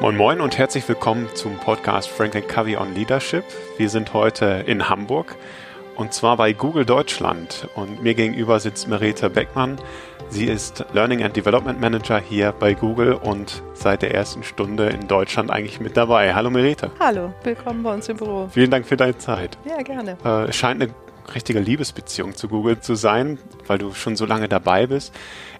Moin 0.00 0.16
Moin 0.16 0.40
und 0.40 0.58
herzlich 0.58 0.88
willkommen 0.88 1.28
zum 1.34 1.56
Podcast 1.58 2.08
Franklin 2.08 2.44
Covey 2.48 2.76
on 2.76 2.96
Leadership. 2.96 3.44
Wir 3.78 3.88
sind 3.88 4.12
heute 4.12 4.64
in 4.66 4.88
Hamburg 4.88 5.36
und 5.94 6.12
zwar 6.12 6.36
bei 6.36 6.52
Google 6.52 6.84
Deutschland 6.84 7.68
und 7.76 8.02
mir 8.02 8.14
gegenüber 8.14 8.58
sitzt 8.58 8.88
Merete 8.88 9.30
Beckmann. 9.30 9.78
Sie 10.28 10.46
ist 10.46 10.84
Learning 10.92 11.22
and 11.22 11.36
Development 11.36 11.80
Manager 11.80 12.18
hier 12.18 12.50
bei 12.50 12.74
Google 12.74 13.12
und 13.12 13.62
seit 13.74 14.02
der 14.02 14.14
ersten 14.14 14.42
Stunde 14.42 14.88
in 14.88 15.06
Deutschland 15.06 15.52
eigentlich 15.52 15.78
mit 15.78 15.96
dabei. 15.96 16.34
Hallo 16.34 16.50
Merete. 16.50 16.90
Hallo, 16.98 17.32
willkommen 17.44 17.84
bei 17.84 17.94
uns 17.94 18.08
im 18.08 18.16
Büro. 18.16 18.48
Vielen 18.50 18.72
Dank 18.72 18.84
für 18.84 18.96
deine 18.96 19.16
Zeit. 19.16 19.56
Ja, 19.64 19.80
gerne. 19.82 20.16
Äh, 20.24 20.52
scheint 20.52 20.82
eine 20.82 20.92
richtige 21.34 21.60
Liebesbeziehung 21.60 22.36
zu 22.36 22.48
Google 22.48 22.80
zu 22.80 22.94
sein, 22.94 23.38
weil 23.66 23.78
du 23.78 23.94
schon 23.94 24.16
so 24.16 24.26
lange 24.26 24.48
dabei 24.48 24.86
bist. 24.86 25.12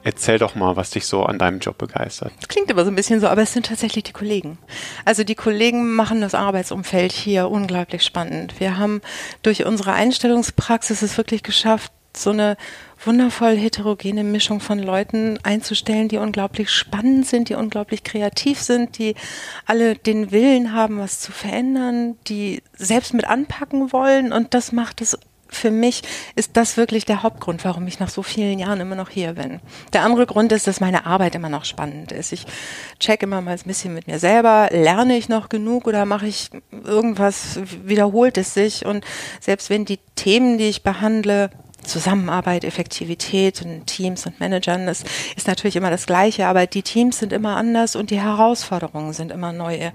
Erzähl 0.04 0.38
doch 0.38 0.54
mal, 0.54 0.76
was 0.76 0.90
dich 0.90 1.06
so 1.06 1.24
an 1.24 1.38
deinem 1.38 1.60
Job 1.60 1.78
begeistert. 1.78 2.32
Klingt 2.48 2.70
immer 2.70 2.84
so 2.84 2.90
ein 2.90 2.96
bisschen 2.96 3.20
so, 3.20 3.28
aber 3.28 3.42
es 3.42 3.52
sind 3.52 3.66
tatsächlich 3.66 4.04
die 4.04 4.12
Kollegen. 4.12 4.58
Also 5.04 5.22
die 5.24 5.36
Kollegen 5.36 5.94
machen 5.94 6.20
das 6.20 6.34
Arbeitsumfeld 6.34 7.12
hier 7.12 7.48
unglaublich 7.48 8.02
spannend. 8.02 8.58
Wir 8.58 8.78
haben 8.78 9.00
durch 9.42 9.64
unsere 9.64 9.92
Einstellungspraxis 9.92 11.02
es 11.02 11.16
wirklich 11.16 11.42
geschafft, 11.42 11.92
so 12.16 12.30
eine 12.30 12.56
wundervoll 13.04 13.56
heterogene 13.56 14.24
Mischung 14.24 14.60
von 14.60 14.78
Leuten 14.78 15.38
einzustellen, 15.42 16.08
die 16.08 16.18
unglaublich 16.18 16.70
spannend 16.70 17.26
sind, 17.26 17.48
die 17.48 17.54
unglaublich 17.54 18.04
kreativ 18.04 18.60
sind, 18.60 18.98
die 18.98 19.14
alle 19.66 19.96
den 19.96 20.30
Willen 20.30 20.72
haben, 20.72 20.98
was 20.98 21.20
zu 21.20 21.32
verändern, 21.32 22.16
die 22.28 22.62
selbst 22.76 23.14
mit 23.14 23.26
anpacken 23.26 23.92
wollen 23.92 24.32
und 24.32 24.54
das 24.54 24.72
macht 24.72 25.00
es 25.00 25.18
für 25.52 25.70
mich 25.70 26.02
ist 26.34 26.56
das 26.56 26.76
wirklich 26.76 27.04
der 27.04 27.22
Hauptgrund, 27.22 27.64
warum 27.64 27.86
ich 27.86 28.00
nach 28.00 28.08
so 28.08 28.22
vielen 28.22 28.58
Jahren 28.58 28.80
immer 28.80 28.96
noch 28.96 29.10
hier 29.10 29.34
bin. 29.34 29.60
Der 29.92 30.02
andere 30.02 30.26
Grund 30.26 30.52
ist, 30.52 30.66
dass 30.66 30.80
meine 30.80 31.06
Arbeit 31.06 31.34
immer 31.34 31.48
noch 31.48 31.64
spannend 31.64 32.12
ist. 32.12 32.32
Ich 32.32 32.46
check 32.98 33.22
immer 33.22 33.40
mal 33.40 33.52
ein 33.52 33.60
bisschen 33.64 33.94
mit 33.94 34.06
mir 34.06 34.18
selber, 34.18 34.68
lerne 34.72 35.16
ich 35.16 35.28
noch 35.28 35.48
genug 35.48 35.86
oder 35.86 36.04
mache 36.04 36.26
ich 36.26 36.50
irgendwas, 36.84 37.60
wiederholt 37.84 38.38
es 38.38 38.54
sich 38.54 38.86
und 38.86 39.04
selbst 39.40 39.70
wenn 39.70 39.84
die 39.84 39.98
Themen, 40.16 40.58
die 40.58 40.68
ich 40.68 40.82
behandle, 40.82 41.50
Zusammenarbeit, 41.84 42.64
Effektivität 42.64 43.60
in 43.60 43.86
Teams 43.86 44.26
und 44.26 44.40
Managern, 44.40 44.86
das 44.86 45.04
ist 45.36 45.46
natürlich 45.46 45.76
immer 45.76 45.90
das 45.90 46.06
Gleiche, 46.06 46.46
aber 46.46 46.66
die 46.66 46.82
Teams 46.82 47.18
sind 47.18 47.32
immer 47.32 47.56
anders 47.56 47.96
und 47.96 48.10
die 48.10 48.20
Herausforderungen 48.20 49.12
sind 49.12 49.32
immer 49.32 49.52
neue. 49.52 49.92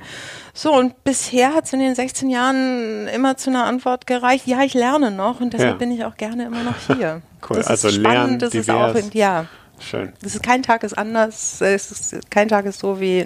So, 0.53 0.73
und 0.73 1.03
bisher 1.03 1.53
hat 1.53 1.65
es 1.65 1.73
in 1.73 1.79
den 1.79 1.95
16 1.95 2.29
Jahren 2.29 3.07
immer 3.07 3.37
zu 3.37 3.49
einer 3.49 3.65
Antwort 3.65 4.07
gereicht, 4.07 4.47
ja, 4.47 4.63
ich 4.63 4.73
lerne 4.73 5.11
noch 5.11 5.39
und 5.39 5.53
deshalb 5.53 5.73
ja. 5.73 5.77
bin 5.77 5.91
ich 5.91 6.03
auch 6.03 6.17
gerne 6.17 6.45
immer 6.45 6.63
noch 6.63 6.75
hier. 6.87 7.21
cool, 7.49 7.57
das 7.57 7.67
also 7.67 7.87
ist 7.87 7.95
spannend, 7.95 8.13
lernen, 8.13 8.39
das 8.39 8.51
divers. 8.51 8.95
ist 8.95 9.09
auch, 9.09 9.13
ja. 9.13 9.45
Schön. 9.79 10.11
Das 10.23 10.33
ist 10.33 10.41
kein 10.41 10.63
Tag 10.63 10.83
ist 10.83 10.97
anders, 10.97 11.61
es 11.61 11.91
ist, 11.91 12.31
kein 12.31 12.47
Tag 12.47 12.65
ist 12.65 12.79
so 12.79 12.99
wie 12.99 13.23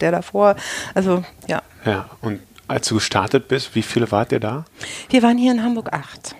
der 0.00 0.10
davor. 0.10 0.56
Also, 0.92 1.22
ja. 1.46 1.62
Ja, 1.84 2.10
und 2.20 2.40
als 2.66 2.88
du 2.88 2.96
gestartet 2.96 3.48
bist, 3.48 3.74
wie 3.74 3.82
viele 3.82 4.10
wart 4.10 4.32
ihr 4.32 4.40
da? 4.40 4.64
Wir 5.10 5.22
waren 5.22 5.38
hier 5.38 5.52
in 5.52 5.62
Hamburg 5.62 5.92
acht. 5.92 6.34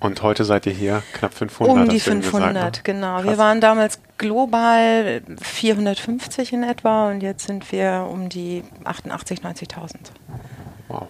Und 0.00 0.22
heute 0.22 0.44
seid 0.44 0.66
ihr 0.66 0.72
hier 0.72 1.02
knapp 1.12 1.34
500. 1.34 1.76
Um 1.76 1.88
die 1.88 2.00
500, 2.00 2.54
gesagt, 2.54 2.76
ne? 2.76 2.82
genau. 2.82 3.16
Krass. 3.16 3.26
Wir 3.26 3.38
waren 3.38 3.60
damals 3.60 4.00
global 4.18 5.22
450 5.40 6.52
in 6.52 6.62
etwa 6.62 7.10
und 7.10 7.22
jetzt 7.22 7.46
sind 7.46 7.70
wir 7.72 8.06
um 8.10 8.28
die 8.28 8.62
88, 8.84 9.40
90.000. 9.40 9.94
Wow. 10.88 11.08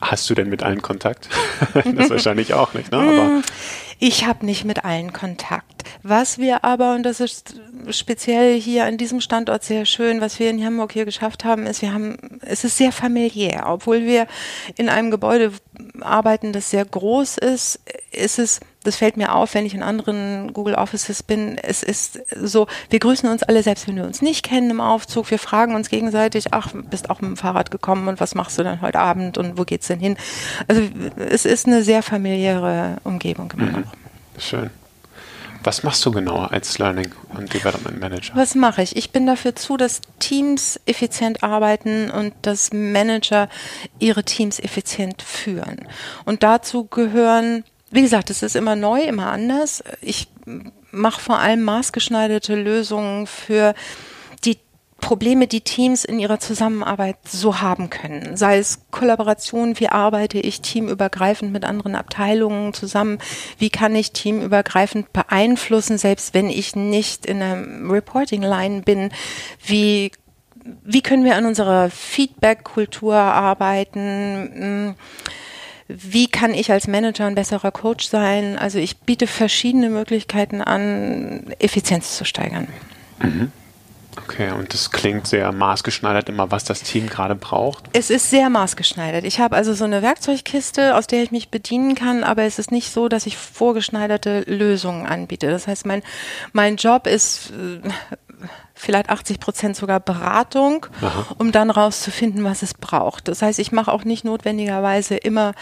Hast 0.00 0.30
du 0.30 0.34
denn 0.34 0.48
mit 0.48 0.62
allen 0.62 0.82
Kontakt? 0.82 1.28
das 1.74 2.10
wahrscheinlich 2.10 2.54
auch 2.54 2.74
nicht, 2.74 2.92
ne? 2.92 2.98
Aber 2.98 3.24
mm, 3.24 3.42
ich 3.98 4.26
habe 4.26 4.46
nicht 4.46 4.64
mit 4.64 4.84
allen 4.84 5.12
Kontakt. 5.12 5.84
Was 6.02 6.38
wir 6.38 6.64
aber, 6.64 6.94
und 6.94 7.02
das 7.02 7.20
ist 7.20 7.60
speziell 7.90 8.60
hier 8.60 8.84
an 8.84 8.96
diesem 8.96 9.20
Standort 9.20 9.64
sehr 9.64 9.86
schön, 9.86 10.20
was 10.20 10.38
wir 10.38 10.50
in 10.50 10.64
Hamburg 10.64 10.92
hier 10.92 11.04
geschafft 11.04 11.44
haben, 11.44 11.66
ist, 11.66 11.82
wir 11.82 11.92
haben, 11.92 12.16
es 12.42 12.64
ist 12.64 12.76
sehr 12.76 12.92
familiär. 12.92 13.64
Obwohl 13.66 14.04
wir 14.04 14.26
in 14.76 14.88
einem 14.88 15.10
Gebäude 15.10 15.52
arbeiten, 16.00 16.52
das 16.52 16.70
sehr 16.70 16.84
groß 16.84 17.38
ist, 17.38 17.80
ist 18.12 18.38
es 18.38 18.60
das 18.84 18.96
fällt 18.96 19.16
mir 19.16 19.34
auf, 19.34 19.54
wenn 19.54 19.66
ich 19.66 19.74
in 19.74 19.82
anderen 19.82 20.52
Google 20.52 20.74
Offices 20.74 21.22
bin. 21.22 21.58
Es 21.58 21.82
ist 21.82 22.20
so, 22.40 22.66
wir 22.90 22.98
grüßen 22.98 23.28
uns 23.28 23.42
alle, 23.42 23.62
selbst 23.62 23.88
wenn 23.88 23.96
wir 23.96 24.04
uns 24.04 24.22
nicht 24.22 24.44
kennen 24.44 24.70
im 24.70 24.80
Aufzug. 24.80 25.30
Wir 25.30 25.38
fragen 25.38 25.74
uns 25.74 25.88
gegenseitig, 25.88 26.52
ach, 26.52 26.72
bist 26.88 27.10
auch 27.10 27.20
mit 27.20 27.30
dem 27.30 27.36
Fahrrad 27.36 27.70
gekommen 27.70 28.08
und 28.08 28.20
was 28.20 28.34
machst 28.34 28.58
du 28.58 28.62
denn 28.62 28.80
heute 28.80 28.98
Abend 28.98 29.36
und 29.36 29.58
wo 29.58 29.64
geht's 29.64 29.88
denn 29.88 30.00
hin? 30.00 30.16
Also 30.68 30.82
es 31.16 31.44
ist 31.44 31.66
eine 31.66 31.82
sehr 31.82 32.02
familiäre 32.02 32.98
Umgebung 33.04 33.52
immer 33.56 33.64
mhm. 33.64 33.80
noch. 33.80 33.92
Schön. 34.38 34.70
Was 35.64 35.82
machst 35.82 36.06
du 36.06 36.12
genauer 36.12 36.52
als 36.52 36.78
Learning 36.78 37.12
und 37.36 37.52
Development 37.52 37.98
Manager? 37.98 38.32
Was 38.36 38.54
mache 38.54 38.82
ich? 38.82 38.96
Ich 38.96 39.10
bin 39.10 39.26
dafür 39.26 39.56
zu, 39.56 39.76
dass 39.76 40.00
Teams 40.20 40.80
effizient 40.86 41.42
arbeiten 41.42 42.10
und 42.10 42.32
dass 42.42 42.72
Manager 42.72 43.48
ihre 43.98 44.22
Teams 44.22 44.60
effizient 44.60 45.20
führen. 45.20 45.88
Und 46.24 46.44
dazu 46.44 46.84
gehören 46.84 47.64
wie 47.90 48.02
gesagt, 48.02 48.30
es 48.30 48.42
ist 48.42 48.56
immer 48.56 48.76
neu, 48.76 49.02
immer 49.02 49.30
anders. 49.30 49.82
Ich 50.00 50.28
mache 50.90 51.20
vor 51.20 51.38
allem 51.38 51.62
maßgeschneiderte 51.62 52.54
Lösungen 52.54 53.26
für 53.26 53.74
die 54.44 54.58
Probleme, 55.00 55.46
die 55.46 55.60
Teams 55.60 56.04
in 56.04 56.18
ihrer 56.18 56.40
Zusammenarbeit 56.40 57.16
so 57.24 57.60
haben 57.60 57.88
können. 57.88 58.36
Sei 58.36 58.58
es 58.58 58.80
Kollaboration, 58.90 59.78
wie 59.78 59.88
arbeite 59.88 60.38
ich 60.38 60.60
teamübergreifend 60.60 61.52
mit 61.52 61.64
anderen 61.64 61.94
Abteilungen 61.94 62.74
zusammen, 62.74 63.18
wie 63.58 63.70
kann 63.70 63.94
ich 63.94 64.12
teamübergreifend 64.12 65.12
beeinflussen, 65.12 65.98
selbst 65.98 66.34
wenn 66.34 66.50
ich 66.50 66.74
nicht 66.74 67.26
in 67.26 67.40
einer 67.42 67.92
Reporting-Line 67.92 68.82
bin, 68.82 69.10
wie 69.64 70.10
wie 70.84 71.00
können 71.00 71.24
wir 71.24 71.36
an 71.36 71.46
unserer 71.46 71.88
Feedback-Kultur 71.88 73.14
arbeiten? 73.14 74.50
Hm, 74.54 74.94
wie 75.88 76.28
kann 76.28 76.52
ich 76.52 76.70
als 76.70 76.86
Manager 76.86 77.26
ein 77.26 77.34
besserer 77.34 77.72
Coach 77.72 78.06
sein? 78.06 78.58
Also 78.58 78.78
ich 78.78 78.98
biete 78.98 79.26
verschiedene 79.26 79.88
Möglichkeiten 79.88 80.60
an, 80.60 81.52
Effizienz 81.58 82.16
zu 82.16 82.24
steigern. 82.24 82.68
Mhm. 83.20 83.50
Okay, 84.16 84.50
und 84.50 84.74
das 84.74 84.90
klingt 84.90 85.26
sehr 85.26 85.50
maßgeschneidert 85.52 86.28
immer, 86.28 86.50
was 86.50 86.64
das 86.64 86.82
Team 86.82 87.08
gerade 87.08 87.34
braucht. 87.34 87.84
Es 87.92 88.10
ist 88.10 88.30
sehr 88.30 88.50
maßgeschneidert. 88.50 89.24
Ich 89.24 89.38
habe 89.38 89.56
also 89.56 89.74
so 89.74 89.84
eine 89.84 90.02
Werkzeugkiste, 90.02 90.96
aus 90.96 91.06
der 91.06 91.22
ich 91.22 91.30
mich 91.30 91.50
bedienen 91.50 91.94
kann, 91.94 92.24
aber 92.24 92.42
es 92.42 92.58
ist 92.58 92.72
nicht 92.72 92.92
so, 92.92 93.08
dass 93.08 93.26
ich 93.26 93.36
vorgeschneiderte 93.36 94.40
Lösungen 94.46 95.06
anbiete. 95.06 95.48
Das 95.48 95.66
heißt, 95.66 95.86
mein, 95.86 96.02
mein 96.52 96.76
Job 96.76 97.06
ist 97.06 97.50
äh, 97.50 97.88
vielleicht 98.78 99.10
80 99.10 99.40
Prozent 99.40 99.76
sogar 99.76 100.00
Beratung, 100.00 100.86
Aha. 101.02 101.26
um 101.38 101.52
dann 101.52 101.70
rauszufinden, 101.70 102.44
was 102.44 102.62
es 102.62 102.74
braucht. 102.74 103.28
Das 103.28 103.42
heißt, 103.42 103.58
ich 103.58 103.72
mache 103.72 103.92
auch 103.92 104.04
nicht 104.04 104.24
notwendigerweise 104.24 105.16
immer 105.16 105.52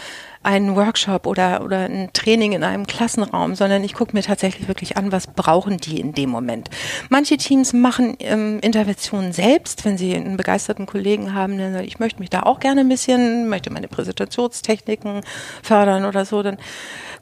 einen 0.43 0.75
Workshop 0.75 1.25
oder, 1.25 1.61
oder 1.61 1.79
ein 1.79 2.11
Training 2.13 2.53
in 2.53 2.63
einem 2.63 2.87
Klassenraum, 2.87 3.55
sondern 3.55 3.83
ich 3.83 3.93
gucke 3.93 4.15
mir 4.15 4.21
tatsächlich 4.21 4.67
wirklich 4.67 4.95
an, 4.95 5.11
was 5.11 5.27
brauchen 5.27 5.77
die 5.77 5.99
in 5.99 6.13
dem 6.13 6.29
Moment. 6.29 6.69
Manche 7.09 7.37
Teams 7.37 7.73
machen 7.73 8.15
ähm, 8.19 8.59
Interventionen 8.61 9.33
selbst, 9.33 9.83
wenn 9.83 9.97
sie 9.97 10.15
einen 10.15 10.37
begeisterten 10.37 10.85
Kollegen 10.85 11.33
haben, 11.33 11.57
der 11.57 11.73
sagt, 11.73 11.85
ich 11.85 11.99
möchte 11.99 12.19
mich 12.19 12.29
da 12.29 12.43
auch 12.43 12.59
gerne 12.59 12.81
ein 12.81 12.89
bisschen, 12.89 13.49
möchte 13.49 13.71
meine 13.71 13.87
Präsentationstechniken 13.89 15.21
fördern 15.63 16.05
oder 16.05 16.23
so, 16.23 16.43
dann 16.43 16.57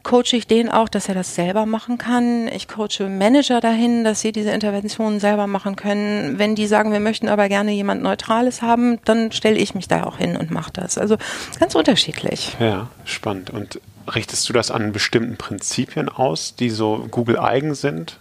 coache 0.03 0.35
ich 0.35 0.45
den 0.45 0.69
auch, 0.69 0.87
dass 0.87 1.09
er 1.09 1.15
das 1.15 1.33
selber 1.33 1.65
machen 1.65 1.97
kann. 1.97 2.47
Ich 2.49 2.67
coache 2.67 3.09
Manager 3.09 3.59
dahin, 3.59 4.03
dass 4.03 4.21
sie 4.21 4.31
diese 4.31 4.51
Interventionen 4.51 5.19
selber 5.19 5.47
machen 5.47 5.75
können. 5.75 5.84
Wenn 5.85 6.55
die 6.55 6.67
sagen, 6.67 6.91
wir 6.91 6.99
möchten 6.99 7.29
aber 7.29 7.47
gerne 7.47 7.71
jemand 7.71 8.01
Neutrales 8.01 8.61
haben, 8.61 8.99
dann 9.05 9.31
stelle 9.31 9.57
ich 9.57 9.75
mich 9.75 9.87
da 9.87 10.03
auch 10.03 10.17
hin 10.17 10.35
und 10.35 10.51
mache 10.51 10.71
das. 10.73 10.97
Also 10.97 11.17
ganz 11.59 11.75
unterschiedlich. 11.75 12.55
Ja, 12.59 12.89
spannend. 13.05 13.51
Und 13.51 13.79
richtest 14.13 14.49
du 14.49 14.53
das 14.53 14.71
an 14.71 14.91
bestimmten 14.91 15.37
Prinzipien 15.37 16.09
aus, 16.09 16.55
die 16.55 16.69
so 16.69 17.07
Google 17.09 17.39
eigen 17.39 17.75
sind? 17.75 18.17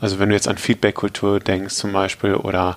Also 0.00 0.18
wenn 0.18 0.30
du 0.30 0.34
jetzt 0.34 0.48
an 0.48 0.58
Feedback-Kultur 0.58 1.38
denkst 1.38 1.74
zum 1.74 1.92
Beispiel 1.92 2.34
oder 2.34 2.76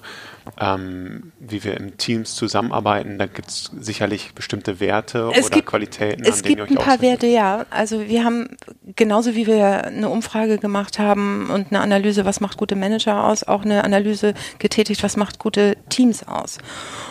ähm, 0.59 1.31
wie 1.39 1.63
wir 1.63 1.77
im 1.77 1.97
Teams 1.97 2.36
zusammenarbeiten. 2.36 3.18
Da 3.18 3.25
gibt 3.25 3.50
es 3.50 3.71
sicherlich 3.80 4.33
bestimmte 4.33 4.80
Werte 4.80 5.31
es 5.33 5.47
oder 5.47 5.56
gibt, 5.56 5.68
Qualitäten, 5.68 6.24
es 6.24 6.44
gibt 6.44 6.62
ein 6.62 6.75
paar 6.75 7.01
Werte, 7.01 7.27
ja. 7.27 7.65
Also 7.69 8.07
wir 8.07 8.24
haben, 8.24 8.56
genauso 8.95 9.36
wie 9.36 9.47
wir 9.47 9.86
eine 9.86 10.09
Umfrage 10.09 10.57
gemacht 10.57 11.00
haben 11.00 11.50
und 11.50 11.68
eine 11.71 11.81
Analyse, 11.81 12.25
was 12.25 12.39
macht 12.39 12.57
gute 12.57 12.75
Manager 12.75 13.25
aus, 13.25 13.44
auch 13.44 13.63
eine 13.63 13.83
Analyse 13.83 14.33
getätigt, 14.59 15.03
was 15.03 15.18
macht 15.18 15.39
gute 15.39 15.77
Teams 15.89 16.27
aus. 16.27 16.57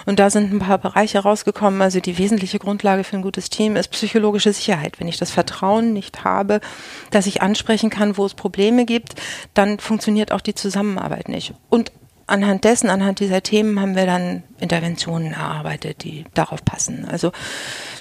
Und 0.07 0.19
da 0.19 0.31
sind 0.31 0.53
ein 0.53 0.59
paar 0.59 0.79
Bereiche 0.79 1.21
rausgekommen. 1.21 1.83
Also 1.83 2.01
die 2.01 2.19
wesentliche 2.19 2.59
Grundlage 2.59 3.05
für 3.05 3.17
ein 3.17 3.23
gutes 3.23 3.51
Team 3.51 3.77
ist 3.77 3.89
psychologische 3.89 4.53
Sicherheit. 4.53 5.01
Wenn 5.01 5.09
ich 5.09 5.19
das 5.19 5.31
Vertrauen 5.31 5.93
nicht 5.93 6.25
habe, 6.25 6.61
dass 7.11 7.27
ich 7.27 7.43
ansprechen 7.43 7.91
kann, 7.91 8.17
wo 8.17 8.25
es 8.27 8.35
Probleme 8.35 8.85
gibt, 8.85 9.15
dann 9.55 9.79
funktioniert 9.79 10.33
auch 10.33 10.41
die 10.41 10.55
Zusammenarbeit 10.55 11.29
nicht. 11.29 11.55
Und 11.69 11.93
anhand 12.27 12.65
dessen, 12.65 12.91
anhand 12.91 13.21
dieser 13.21 13.43
Themen 13.43 13.81
haben 13.81 13.97
wir 13.97 14.07
dann 14.07 14.43
Interventionen 14.59 15.33
erarbeitet, 15.33 16.05
die 16.05 16.25
darauf 16.35 16.65
passen. 16.65 17.07
Also 17.11 17.33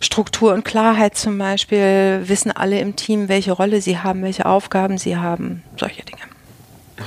Struktur 0.02 0.54
und 0.54 0.66
Klarheit 0.66 1.16
zum 1.16 1.38
Beispiel, 1.38 2.24
wissen 2.26 2.52
alle 2.52 2.80
im 2.80 2.96
Team, 2.96 3.30
welche 3.30 3.52
Rolle 3.52 3.82
sie 3.82 4.00
haben, 4.00 4.24
welche 4.24 4.46
Aufgaben 4.46 4.98
sie 4.98 5.18
haben, 5.18 5.64
solche 5.78 6.04
Dinge. 6.04 6.22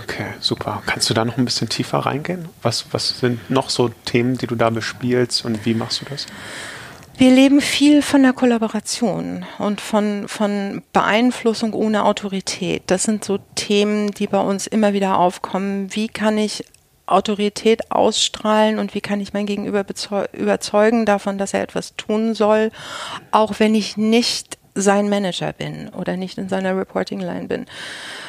Okay, 0.02 0.26
super. 0.40 0.82
Kannst 0.86 1.08
du 1.08 1.14
da 1.14 1.24
noch 1.24 1.38
ein 1.38 1.44
bisschen 1.44 1.68
tiefer 1.68 1.98
reingehen? 1.98 2.48
Was, 2.62 2.86
was 2.92 3.20
sind 3.20 3.50
noch 3.50 3.70
so 3.70 3.88
Themen, 4.04 4.36
die 4.36 4.46
du 4.46 4.54
da 4.54 4.70
bespielst 4.70 5.44
und 5.44 5.64
wie 5.64 5.74
machst 5.74 6.00
du 6.00 6.04
das? 6.06 6.26
Wir 7.18 7.30
leben 7.30 7.62
viel 7.62 8.02
von 8.02 8.22
der 8.22 8.34
Kollaboration 8.34 9.46
und 9.58 9.80
von, 9.80 10.28
von 10.28 10.82
Beeinflussung 10.92 11.72
ohne 11.72 12.04
Autorität. 12.04 12.82
Das 12.88 13.04
sind 13.04 13.24
so 13.24 13.38
Themen, 13.54 14.10
die 14.10 14.26
bei 14.26 14.40
uns 14.40 14.66
immer 14.66 14.92
wieder 14.92 15.18
aufkommen. 15.18 15.94
Wie 15.94 16.08
kann 16.08 16.36
ich 16.36 16.64
Autorität 17.06 17.90
ausstrahlen 17.90 18.78
und 18.78 18.94
wie 18.94 19.00
kann 19.00 19.20
ich 19.20 19.32
mein 19.32 19.46
Gegenüber 19.46 19.84
überzeugen 20.32 21.06
davon, 21.06 21.38
dass 21.38 21.54
er 21.54 21.62
etwas 21.62 21.94
tun 21.96 22.34
soll, 22.34 22.70
auch 23.30 23.54
wenn 23.58 23.74
ich 23.74 23.96
nicht 23.96 24.58
sein 24.74 25.08
Manager 25.08 25.52
bin 25.52 25.88
oder 25.90 26.16
nicht 26.16 26.38
in 26.38 26.48
seiner 26.48 26.76
Reporting 26.76 27.20
Line 27.20 27.46
bin. 27.46 27.66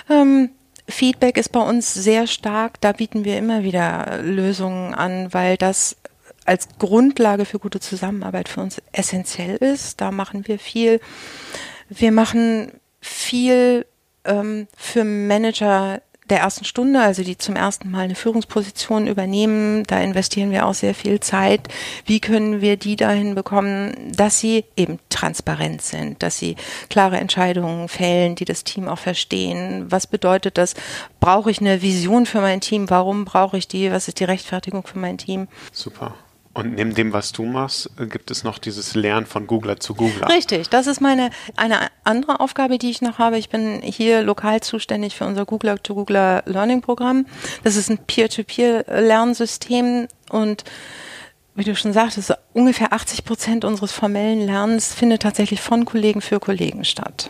Ähm, 0.10 0.52
Feedback 0.88 1.38
ist 1.38 1.52
bei 1.52 1.60
uns 1.60 1.94
sehr 1.94 2.28
stark. 2.28 2.80
Da 2.80 2.94
bieten 2.94 3.26
wir 3.26 3.38
immer 3.38 3.64
wieder 3.64 4.20
Lösungen 4.22 4.94
an, 4.94 5.34
weil 5.34 5.58
das 5.58 5.98
als 6.46 6.70
Grundlage 6.80 7.44
für 7.44 7.60
gute 7.60 7.82
Zusammenarbeit 7.82 8.48
für 8.48 8.62
uns 8.62 8.82
essentiell 8.94 9.58
ist. 9.58 10.00
Da 10.00 10.12
machen 10.12 10.48
wir 10.48 10.60
viel. 10.60 11.02
Wir 11.90 12.14
machen 12.14 12.72
viel 13.02 13.86
ähm, 14.24 14.68
für 14.78 15.04
Manager 15.04 16.02
der 16.30 16.40
ersten 16.40 16.66
Stunde, 16.66 17.02
also 17.02 17.24
die 17.24 17.38
zum 17.38 17.56
ersten 17.56 17.90
Mal 17.90 18.02
eine 18.02 18.16
Führungsposition 18.16 19.08
übernehmen, 19.08 19.84
da 19.86 20.00
investieren 20.00 20.52
wir 20.52 20.66
auch 20.66 20.74
sehr 20.74 20.94
viel 20.94 21.20
Zeit. 21.20 21.68
Wie 22.06 22.20
können 22.20 22.62
wir 22.62 22.78
die 22.78 22.96
dahin 22.96 23.36
bekommen, 23.36 24.12
dass 24.14 24.40
sie 24.40 24.66
eben 24.76 25.00
transparent 25.10 25.82
sind, 25.82 26.22
dass 26.22 26.38
sie 26.38 26.56
klare 26.90 27.18
Entscheidungen 27.18 27.88
fällen, 27.88 28.36
die 28.36 28.46
das 28.46 28.64
Team 28.64 28.88
auch 28.88 29.00
verstehen? 29.00 29.86
Was 29.90 30.08
bedeutet 30.08 30.58
das? 30.58 30.74
Brauche 31.20 31.52
ich 31.52 31.62
eine 31.62 31.82
Vision 31.82 32.26
für 32.26 32.42
mein 32.42 32.62
Team? 32.62 32.90
Warum 32.90 33.26
brauche 33.26 33.58
ich 33.58 33.68
die? 33.68 33.92
Was 33.92 34.08
ist 34.08 34.20
die 34.20 34.26
Rechtfertigung 34.26 34.86
für 34.86 35.00
mein 35.00 35.18
Team? 35.18 35.48
Super. 35.72 36.16
Und 36.58 36.74
neben 36.74 36.96
dem, 36.96 37.14
was 37.14 37.34
du 37.34 37.46
machst, 37.46 37.92
gibt 38.10 38.32
es 38.32 38.44
noch 38.44 38.58
dieses 38.58 38.96
Lernen 38.96 39.28
von 39.28 39.46
Googler 39.46 39.80
zu 39.80 39.94
Googler. 39.94 40.28
Richtig, 40.28 40.70
das 40.70 40.88
ist 40.88 41.02
meine 41.02 41.30
eine 41.56 41.78
andere 42.04 42.40
Aufgabe, 42.40 42.80
die 42.80 42.90
ich 42.90 43.04
noch 43.04 43.20
habe. 43.20 43.38
Ich 43.38 43.50
bin 43.50 43.84
hier 43.84 44.24
lokal 44.24 44.62
zuständig 44.62 45.16
für 45.16 45.26
unser 45.26 45.46
Googler 45.46 45.78
to 45.78 45.94
Googler 45.94 46.42
Learning 46.48 46.82
Programm. 46.82 47.28
Das 47.64 47.76
ist 47.76 47.92
ein 47.92 48.00
Peer-to-Peer-Lernsystem 48.00 50.08
und 50.32 50.64
wie 51.54 51.64
du 51.64 51.76
schon 51.76 51.94
sagtest, 51.94 52.34
ungefähr 52.54 52.92
80 52.92 53.24
Prozent 53.24 53.64
unseres 53.64 53.92
formellen 53.92 54.44
Lernens 54.44 54.96
findet 54.96 55.22
tatsächlich 55.22 55.62
von 55.62 55.86
Kollegen 55.86 56.22
für 56.22 56.40
Kollegen 56.40 56.86
statt. 56.86 57.30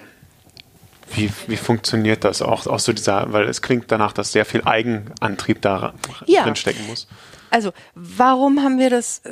Wie, 1.12 1.30
wie 1.48 1.58
funktioniert 1.58 2.24
das 2.24 2.42
auch, 2.42 2.66
auch 2.66 2.80
so 2.80 2.94
dieser, 2.94 3.34
weil 3.34 3.50
es 3.50 3.62
klingt 3.62 3.92
danach, 3.92 4.14
dass 4.14 4.32
sehr 4.32 4.46
viel 4.46 4.62
Eigenantrieb 4.64 5.62
da 5.62 5.94
ja. 6.28 6.44
drin 6.44 6.56
stecken 6.56 6.88
muss. 6.88 7.08
Also, 7.50 7.72
warum 7.96 8.64
haben 8.64 8.78
wir 8.78 8.90
das, 8.90 9.20
äh, 9.20 9.32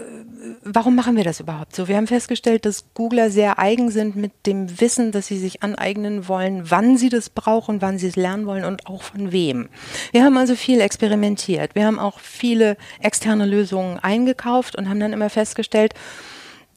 warum 0.64 0.96
machen 0.96 1.16
wir 1.18 1.24
das 1.24 1.40
überhaupt 1.40 1.76
so? 1.76 1.88
Wir 1.88 1.98
haben 1.98 2.08
festgestellt, 2.08 2.66
dass 2.66 2.86
Googler 2.94 3.30
sehr 3.30 3.60
eigen 3.60 3.92
sind 3.92 4.16
mit 4.16 4.32
dem 4.46 4.80
Wissen, 4.80 5.12
dass 5.12 5.28
sie 5.28 5.38
sich 5.38 5.64
aneignen 5.64 6.28
wollen, 6.28 6.70
wann 6.70 6.98
sie 6.98 7.10
das 7.10 7.30
brauchen, 7.30 7.82
wann 7.82 7.98
sie 7.98 8.08
es 8.08 8.16
lernen 8.16 8.46
wollen 8.46 8.66
und 8.66 8.88
auch 8.88 9.04
von 9.04 9.32
wem. 9.32 9.70
Wir 10.12 10.24
haben 10.24 10.38
also 10.38 10.56
viel 10.56 10.82
experimentiert. 10.82 11.76
Wir 11.76 11.86
haben 11.86 12.00
auch 12.00 12.20
viele 12.20 12.78
externe 13.02 13.46
Lösungen 13.46 14.00
eingekauft 14.00 14.76
und 14.78 14.90
haben 14.90 15.00
dann 15.00 15.14
immer 15.14 15.30
festgestellt, 15.30 15.94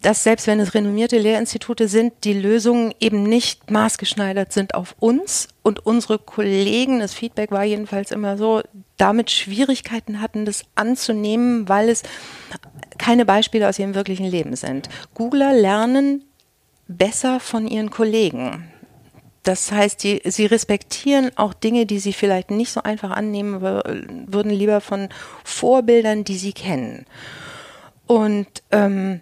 dass 0.01 0.23
selbst 0.23 0.47
wenn 0.47 0.61
es 0.61 0.75
renommierte 0.75 1.19
Lehrinstitute 1.19 1.89
sind, 1.89 2.13
die 2.25 2.33
Lösungen 2.33 2.95
eben 3.01 3.25
nicht 3.25 3.71
maßgeschneidert 3.71 4.53
sind 4.53 4.75
auf 4.75 4.95
uns 5.01 5.49
und 5.63 5.85
unsere 5.85 6.19
Kollegen, 6.19 7.01
das 7.01 7.15
Feedback 7.15 7.51
war 7.51 7.65
jedenfalls 7.65 8.13
immer 8.13 8.37
so, 8.37 8.63
damit 8.99 9.31
Schwierigkeiten 9.31 10.21
hatten, 10.21 10.45
das 10.45 10.65
anzunehmen, 10.75 11.69
weil 11.69 11.89
es 11.89 12.03
keine 12.99 13.25
Beispiele 13.25 13.69
aus 13.69 13.79
ihrem 13.79 13.95
wirklichen 13.95 14.27
Leben 14.27 14.57
sind. 14.57 14.89
Googler 15.15 15.55
lernen 15.55 16.25
besser 16.89 17.41
von 17.41 17.67
ihren 17.67 17.91
Kollegen. 17.91 18.69
Das 19.45 19.73
heißt, 19.73 20.03
die, 20.03 20.21
sie 20.25 20.47
respektieren 20.47 21.31
auch 21.37 21.55
Dinge, 21.55 21.87
die 21.87 22.01
sie 22.01 22.13
vielleicht 22.13 22.51
nicht 22.51 22.71
so 22.71 22.83
einfach 22.83 23.11
annehmen 23.11 23.63
würden, 23.63 24.51
lieber 24.51 24.81
von 24.81 25.09
Vorbildern, 25.45 26.25
die 26.25 26.37
sie 26.37 26.53
kennen. 26.53 27.07
Und 28.07 28.49
ähm, 28.71 29.21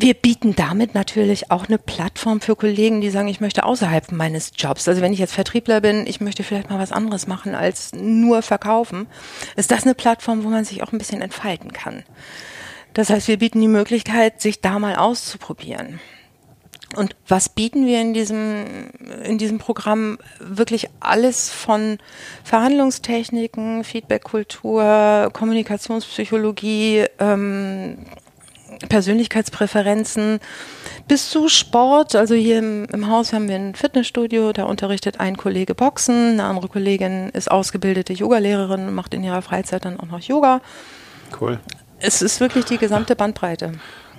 wir 0.00 0.14
bieten 0.14 0.56
damit 0.56 0.94
natürlich 0.94 1.50
auch 1.50 1.68
eine 1.68 1.78
Plattform 1.78 2.40
für 2.40 2.56
Kollegen, 2.56 3.00
die 3.00 3.10
sagen, 3.10 3.28
ich 3.28 3.40
möchte 3.40 3.64
außerhalb 3.64 4.12
meines 4.12 4.52
Jobs. 4.56 4.88
Also 4.88 5.02
wenn 5.02 5.12
ich 5.12 5.18
jetzt 5.18 5.34
Vertriebler 5.34 5.80
bin, 5.80 6.06
ich 6.06 6.20
möchte 6.20 6.42
vielleicht 6.42 6.70
mal 6.70 6.78
was 6.78 6.92
anderes 6.92 7.26
machen 7.26 7.54
als 7.54 7.92
nur 7.92 8.42
verkaufen. 8.42 9.06
Ist 9.56 9.70
das 9.70 9.84
eine 9.84 9.94
Plattform, 9.94 10.44
wo 10.44 10.48
man 10.48 10.64
sich 10.64 10.82
auch 10.82 10.92
ein 10.92 10.98
bisschen 10.98 11.20
entfalten 11.20 11.72
kann? 11.72 12.04
Das 12.94 13.10
heißt, 13.10 13.28
wir 13.28 13.38
bieten 13.38 13.60
die 13.60 13.68
Möglichkeit, 13.68 14.40
sich 14.40 14.60
da 14.60 14.78
mal 14.78 14.96
auszuprobieren. 14.96 16.00
Und 16.96 17.14
was 17.28 17.48
bieten 17.48 17.86
wir 17.86 18.00
in 18.00 18.14
diesem, 18.14 18.90
in 19.22 19.38
diesem 19.38 19.58
Programm? 19.58 20.18
Wirklich 20.40 20.88
alles 20.98 21.50
von 21.50 21.98
Verhandlungstechniken, 22.42 23.84
Feedbackkultur, 23.84 25.30
Kommunikationspsychologie, 25.32 27.04
ähm, 27.20 27.98
Persönlichkeitspräferenzen 28.88 30.40
bis 31.08 31.30
zu 31.30 31.48
Sport. 31.48 32.14
Also 32.14 32.34
hier 32.34 32.58
im, 32.58 32.84
im, 32.86 33.08
Haus 33.08 33.32
haben 33.32 33.48
wir 33.48 33.56
ein 33.56 33.74
Fitnessstudio, 33.74 34.52
da 34.52 34.64
unterrichtet 34.64 35.20
ein 35.20 35.36
Kollege 35.36 35.74
Boxen, 35.74 36.32
eine 36.32 36.44
andere 36.44 36.68
Kollegin 36.68 37.30
ist 37.30 37.50
ausgebildete 37.50 38.12
Yogalehrerin 38.12 38.88
und 38.88 38.94
macht 38.94 39.14
in 39.14 39.22
ihrer 39.22 39.42
Freizeit 39.42 39.84
dann 39.84 40.00
auch 40.00 40.06
noch 40.06 40.20
Yoga. 40.20 40.60
Cool. 41.40 41.58
Es 41.98 42.22
ist 42.22 42.40
wirklich 42.40 42.64
die 42.64 42.78
gesamte 42.78 43.14
Bandbreite. 43.14 43.72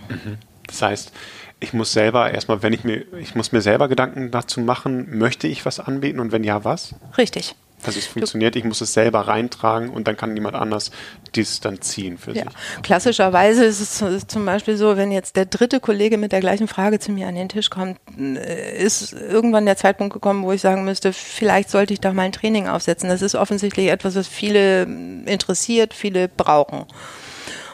Mhm. 0.10 0.38
Das 0.68 0.82
heißt, 0.82 1.12
ich 1.60 1.74
muss 1.74 1.94
selber 1.94 2.32
erstmal, 2.32 2.64
wenn 2.64 2.74
ich 2.74 2.84
mir, 2.84 3.06
ich 3.20 3.36
muss 3.36 3.52
mir 3.52 3.62
selber 3.62 3.88
Gedanken 3.88 4.32
dazu 4.32 4.62
machen, 4.62 5.18
möchte 5.18 5.48
ich 5.48 5.66
was 5.66 5.80
anbieten 5.80 6.20
und 6.20 6.32
wenn 6.32 6.44
ja, 6.44 6.64
was? 6.64 6.96
Richtig. 7.18 7.56
Also 7.86 8.00
es 8.00 8.06
funktioniert, 8.06 8.56
ich 8.56 8.64
muss 8.64 8.82
es 8.82 8.94
selber 8.94 9.22
reintragen 9.28 9.90
und 9.90 10.08
dann 10.08 10.18
kann 10.18 10.36
jemand 10.36 10.56
anders 10.56 10.92
dies 11.36 11.60
dann 11.60 11.82
ziehen 11.82 12.18
für 12.18 12.32
ja. 12.32 12.44
sich. 12.44 12.54
Klassischerweise 12.84 13.66
ist 13.66 14.02
es 14.02 14.28
zum 14.28 14.46
Beispiel 14.46 14.78
so, 14.78 14.98
wenn 14.98 15.12
jetzt 15.12 15.36
der 15.36 15.46
dritte 15.46 15.80
Kollege 15.80 16.18
mit 16.18 16.32
der 16.32 16.42
gleichen 16.42 16.68
Frage 16.68 17.00
zu 17.00 17.12
mir 17.12 17.28
an 17.28 17.36
den 17.36 17.50
Tisch 17.50 17.70
kommt, 17.70 18.00
äh, 18.18 18.84
ist 18.84 19.14
irgendwann 19.14 19.66
der 19.66 19.78
Zeitpunkt 19.78 20.14
gekommen, 20.14 20.44
wo 20.44 20.52
ich 20.52 20.62
sagen 20.62 20.84
müsste, 20.84 21.14
vielleicht 21.14 21.70
sollte 21.70 21.94
ich 21.94 22.02
da 22.02 22.14
mal 22.14 22.24
ein 22.24 22.32
Training 22.32 22.68
aufsetzen. 22.68 23.10
Das 23.10 23.22
ist 23.22 23.36
offensichtlich 23.36 23.88
etwas, 23.88 24.16
was 24.16 24.28
viele 24.28 24.84
interessiert, 25.26 25.94
viele 25.94 26.28
brauchen. 26.28 26.86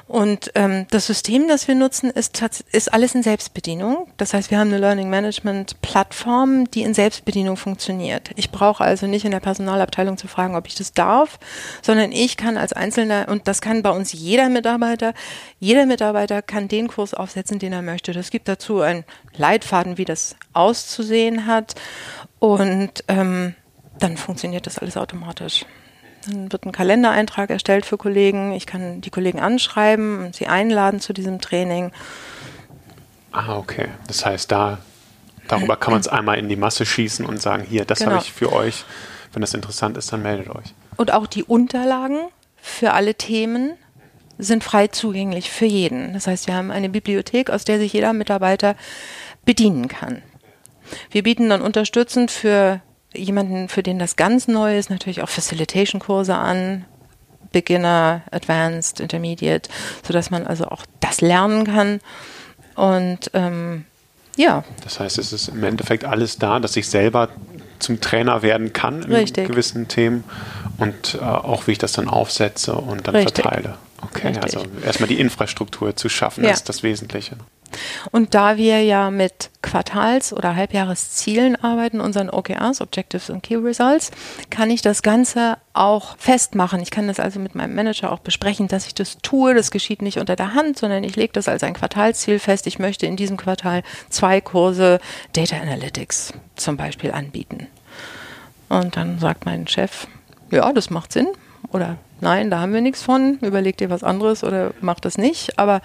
Und 0.08 0.52
ähm, 0.56 0.88
das 0.90 1.08
System, 1.08 1.50
das 1.50 1.68
wir 1.68 1.76
nutzen, 1.76 2.10
ist, 2.10 2.42
ist 2.72 2.94
alles 2.94 3.14
in 3.14 3.24
Selbstbedienung. 3.24 4.08
Das 4.16 4.34
heißt, 4.34 4.52
wir 4.52 4.58
haben 4.58 4.70
eine 4.70 4.78
Learning 4.78 5.10
Management 5.10 5.82
Plattform, 5.82 6.72
die 6.72 6.84
in 6.84 6.94
Selbstbedienung 6.94 7.58
funktioniert. 7.58 8.32
Ich 8.38 8.52
brauche 8.52 8.84
also 8.84 9.06
nicht 9.06 9.26
in 9.26 9.32
der 9.32 9.42
Personalabteilung 9.42 10.18
zu 10.18 10.30
fragen, 10.30 10.56
ob 10.56 10.66
ich 10.68 10.76
das 10.76 10.94
darf, 10.94 11.40
sondern 11.82 12.14
ich 12.14 12.38
kann 12.38 12.58
als 12.58 12.72
Einzelner, 12.72 13.28
und 13.28 13.50
das 13.50 13.60
kann 13.60 13.84
bei 13.84 13.92
uns 13.92 14.14
jeder 14.14 14.48
Mitarbeiter, 14.48 15.14
jeder 15.60 15.86
Mitarbeiter 15.86 16.42
kann 16.42 16.70
den 16.70 16.88
Kurs 16.88 17.14
aufsetzen, 17.14 17.60
den 17.60 17.74
er 17.74 17.82
möchte. 17.82 18.14
Das 18.14 18.30
gibt 18.30 18.48
dazu 18.48 18.80
einen 18.80 19.04
Leitfaden, 19.36 19.98
wie 19.98 20.06
das 20.06 20.38
auszusehen 20.54 21.48
hat. 21.48 21.76
Und 22.40 23.04
ähm, 23.10 23.56
dann 24.00 24.16
funktioniert 24.16 24.68
das 24.68 24.78
alles 24.78 24.96
automatisch. 24.96 25.66
Dann 26.28 26.52
wird 26.52 26.66
ein 26.66 26.72
Kalendereintrag 26.72 27.50
erstellt 27.50 27.86
für 27.86 27.98
Kollegen. 27.98 28.52
Ich 28.52 28.66
kann 28.66 29.02
die 29.02 29.10
Kollegen 29.10 29.40
anschreiben 29.40 30.26
und 30.26 30.36
sie 30.36 30.48
einladen 30.48 31.00
zu 31.00 31.14
diesem 31.14 31.40
Training. 31.40 31.92
Ah, 33.32 33.58
okay. 33.58 33.90
Das 34.08 34.26
heißt, 34.26 34.52
da 34.52 34.80
darüber 35.48 35.78
kann 35.78 35.94
man 35.94 36.02
es 36.02 36.08
einmal 36.08 36.38
in 36.38 36.50
die 36.50 36.56
Masse 36.56 36.86
schießen 36.86 37.26
und 37.26 37.42
sagen, 37.42 37.66
hier, 37.68 37.86
das 37.86 38.00
genau. 38.00 38.12
habe 38.12 38.24
ich 38.24 38.32
für 38.32 38.52
euch. 38.52 38.84
Wenn 39.34 39.42
das 39.42 39.54
interessant 39.54 39.98
ist, 39.98 40.12
dann 40.12 40.22
meldet 40.22 40.50
euch. 40.50 40.74
Und 40.96 41.12
auch 41.12 41.28
die 41.28 41.44
Unterlagen 41.44 42.20
für 42.58 42.94
alle 42.94 43.16
Themen 43.16 43.74
sind 44.38 44.64
frei 44.64 44.88
zugänglich 44.88 45.50
für 45.50 45.66
jeden. 45.66 46.14
Das 46.14 46.28
heißt, 46.28 46.48
wir 46.48 46.56
haben 46.56 46.72
eine 46.72 46.90
Bibliothek, 46.90 47.50
aus 47.50 47.66
der 47.66 47.80
sich 47.80 47.94
jeder 47.94 48.14
Mitarbeiter 48.14 48.76
bedienen 49.46 49.88
kann. 49.88 50.22
Wir 51.12 51.24
bieten 51.24 51.50
dann 51.50 51.62
unterstützend 51.62 52.32
für 52.32 52.82
jemanden, 53.14 53.70
für 53.70 53.84
den 53.84 54.00
das 54.00 54.16
ganz 54.16 54.48
neu 54.48 54.78
ist, 54.78 54.90
natürlich 54.90 55.22
auch 55.22 55.30
Facilitation-Kurse 55.30 56.36
an, 56.36 56.86
Beginner, 57.52 58.24
Advanced, 58.32 59.00
Intermediate, 59.00 59.70
sodass 60.06 60.30
man 60.30 60.46
also 60.46 60.66
auch 60.66 60.86
das 61.00 61.22
lernen 61.22 61.66
kann. 61.66 62.02
Und 62.76 63.32
ähm, 63.34 63.86
ja. 64.36 64.64
Das 64.84 65.00
heißt, 65.00 65.18
es 65.18 65.34
ist 65.34 65.48
im 65.48 65.64
Endeffekt 65.64 66.06
alles 66.06 66.38
da, 66.38 66.60
dass 66.60 66.76
ich 66.76 66.88
selber 66.88 67.30
zum 67.80 68.02
Trainer 68.02 68.42
werden 68.42 68.74
kann 68.74 69.04
in 69.04 69.14
Richtig. 69.14 69.48
gewissen 69.48 69.88
Themen 69.88 70.24
Und 70.78 71.18
äh, 71.20 71.24
auch 71.24 71.68
wie 71.68 71.72
ich 71.72 71.78
das 71.78 71.94
dann 71.94 72.08
aufsetze 72.08 72.76
und 72.76 73.08
dann 73.08 73.16
Richtig. 73.16 73.44
verteile. 73.44 73.78
Okay, 74.02 74.28
Richtig. 74.28 74.44
also 74.44 74.64
erstmal 74.86 75.10
die 75.10 75.20
Infrastruktur 75.20 75.96
zu 75.96 76.08
schaffen, 76.10 76.44
ja. 76.44 76.52
ist 76.52 76.70
das 76.70 76.84
Wesentliche. 76.84 77.36
Und 78.12 78.34
da 78.34 78.58
wir 78.58 78.84
ja 78.84 79.10
mit 79.10 79.50
Quartals- 79.62 80.34
oder 80.34 80.56
Halbjahreszielen 80.56 81.56
arbeiten, 81.56 82.00
unseren 82.00 82.30
OKRs, 82.30 82.82
Objectives 82.82 83.30
und 83.30 83.44
Key 83.44 83.56
Results, 83.56 84.12
kann 84.50 84.70
ich 84.70 84.82
das 84.82 85.02
Ganze 85.02 85.58
auch 85.74 86.18
festmachen. 86.18 86.82
Ich 86.82 86.92
kann 86.92 87.08
das 87.08 87.20
also 87.20 87.40
mit 87.40 87.56
meinem 87.56 87.76
Manager 87.76 88.12
auch 88.12 88.20
besprechen, 88.20 88.68
dass 88.68 88.88
ich 88.88 88.96
das 88.96 89.18
tue. 89.22 89.54
Das 89.54 89.72
geschieht 89.72 90.02
nicht 90.02 90.18
unter 90.18 90.36
der 90.36 90.54
Hand, 90.54 90.78
sondern 90.78 91.04
ich 91.04 91.16
lege 91.16 91.34
das 91.34 91.48
als 91.48 91.64
ein 91.64 91.74
Quartalsziel 91.74 92.40
fest. 92.40 92.68
Ich 92.68 92.80
möchte 92.80 93.06
in 93.06 93.18
diesem 93.18 93.38
Quartal 93.38 93.84
zwei 94.10 94.42
Kurse 94.42 95.00
Data 95.34 95.58
Analytics 95.58 96.34
zum 96.56 96.78
Beispiel 96.78 97.12
anbieten. 97.12 97.68
Und 98.70 98.98
dann 98.98 99.20
sagt 99.20 99.46
mein 99.46 99.68
Chef, 99.68 100.08
ja, 100.52 100.72
das 100.74 100.90
macht 100.90 101.14
Sinn. 101.14 101.28
Oder 101.72 101.98
nein, 102.22 102.50
da 102.50 102.60
haben 102.60 102.74
wir 102.74 102.82
nichts 102.82 103.02
von, 103.02 103.38
überleg 103.42 103.78
dir 103.78 103.90
was 103.90 104.04
anderes 104.04 104.44
oder 104.44 104.74
mach 104.82 105.00
das 105.00 105.18
nicht. 105.18 105.60
Aber 105.60 105.82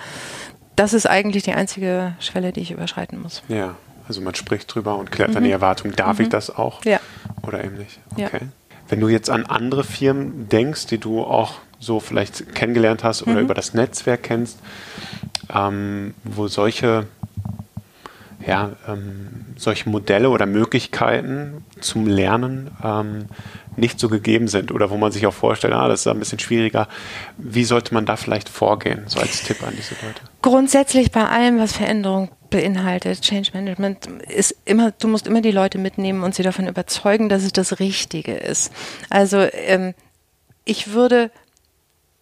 das 0.76 0.92
ist 0.92 1.06
eigentlich 1.06 1.42
die 1.42 1.52
einzige 1.52 2.14
Schwelle, 2.20 2.52
die 2.52 2.60
ich 2.60 2.70
überschreiten 2.70 3.20
muss. 3.20 3.42
Ja, 3.48 3.76
also 4.08 4.20
man 4.20 4.34
spricht 4.34 4.74
drüber 4.74 4.96
und 4.96 5.12
klärt 5.12 5.30
mhm. 5.30 5.34
dann 5.34 5.44
die 5.44 5.50
Erwartung, 5.50 5.92
darf 5.92 6.18
mhm. 6.18 6.24
ich 6.24 6.28
das 6.30 6.54
auch? 6.54 6.84
Ja. 6.84 7.00
Oder 7.42 7.64
eben 7.64 7.76
nicht? 7.76 7.98
Okay. 8.12 8.40
Ja. 8.42 8.48
Wenn 8.88 9.00
du 9.00 9.08
jetzt 9.08 9.30
an 9.30 9.46
andere 9.46 9.84
Firmen 9.84 10.48
denkst, 10.48 10.86
die 10.86 10.98
du 10.98 11.22
auch 11.22 11.54
so 11.78 11.98
vielleicht 11.98 12.54
kennengelernt 12.54 13.04
hast 13.04 13.22
oder 13.22 13.34
mhm. 13.34 13.40
über 13.40 13.54
das 13.54 13.74
Netzwerk 13.74 14.22
kennst, 14.24 14.58
ähm, 15.52 16.14
wo 16.24 16.48
solche 16.48 17.06
ja, 18.46 18.72
ähm, 18.88 19.46
solche 19.56 19.88
Modelle 19.88 20.30
oder 20.30 20.46
Möglichkeiten 20.46 21.64
zum 21.80 22.06
Lernen 22.06 22.70
ähm, 22.82 23.26
nicht 23.76 23.98
so 23.98 24.08
gegeben 24.08 24.48
sind 24.48 24.72
oder 24.72 24.90
wo 24.90 24.96
man 24.96 25.12
sich 25.12 25.26
auch 25.26 25.34
vorstellt, 25.34 25.74
ah, 25.74 25.88
das 25.88 26.00
ist 26.00 26.06
ein 26.06 26.18
bisschen 26.18 26.38
schwieriger. 26.38 26.88
Wie 27.38 27.64
sollte 27.64 27.94
man 27.94 28.06
da 28.06 28.16
vielleicht 28.16 28.48
vorgehen, 28.48 29.02
so 29.06 29.20
als 29.20 29.42
Tipp 29.42 29.62
an 29.62 29.74
diese 29.76 29.94
Leute? 30.04 30.20
Grundsätzlich 30.42 31.10
bei 31.10 31.26
allem, 31.26 31.58
was 31.58 31.72
Veränderung 31.72 32.30
beinhaltet, 32.50 33.22
Change 33.22 33.50
Management, 33.54 34.06
ist 34.28 34.54
immer, 34.64 34.90
du 34.92 35.08
musst 35.08 35.26
immer 35.26 35.40
die 35.40 35.50
Leute 35.50 35.78
mitnehmen 35.78 36.22
und 36.22 36.34
sie 36.34 36.42
davon 36.42 36.68
überzeugen, 36.68 37.28
dass 37.28 37.42
es 37.42 37.52
das 37.52 37.80
Richtige 37.80 38.34
ist. 38.34 38.72
Also 39.08 39.38
ähm, 39.52 39.94
ich 40.64 40.92
würde, 40.92 41.30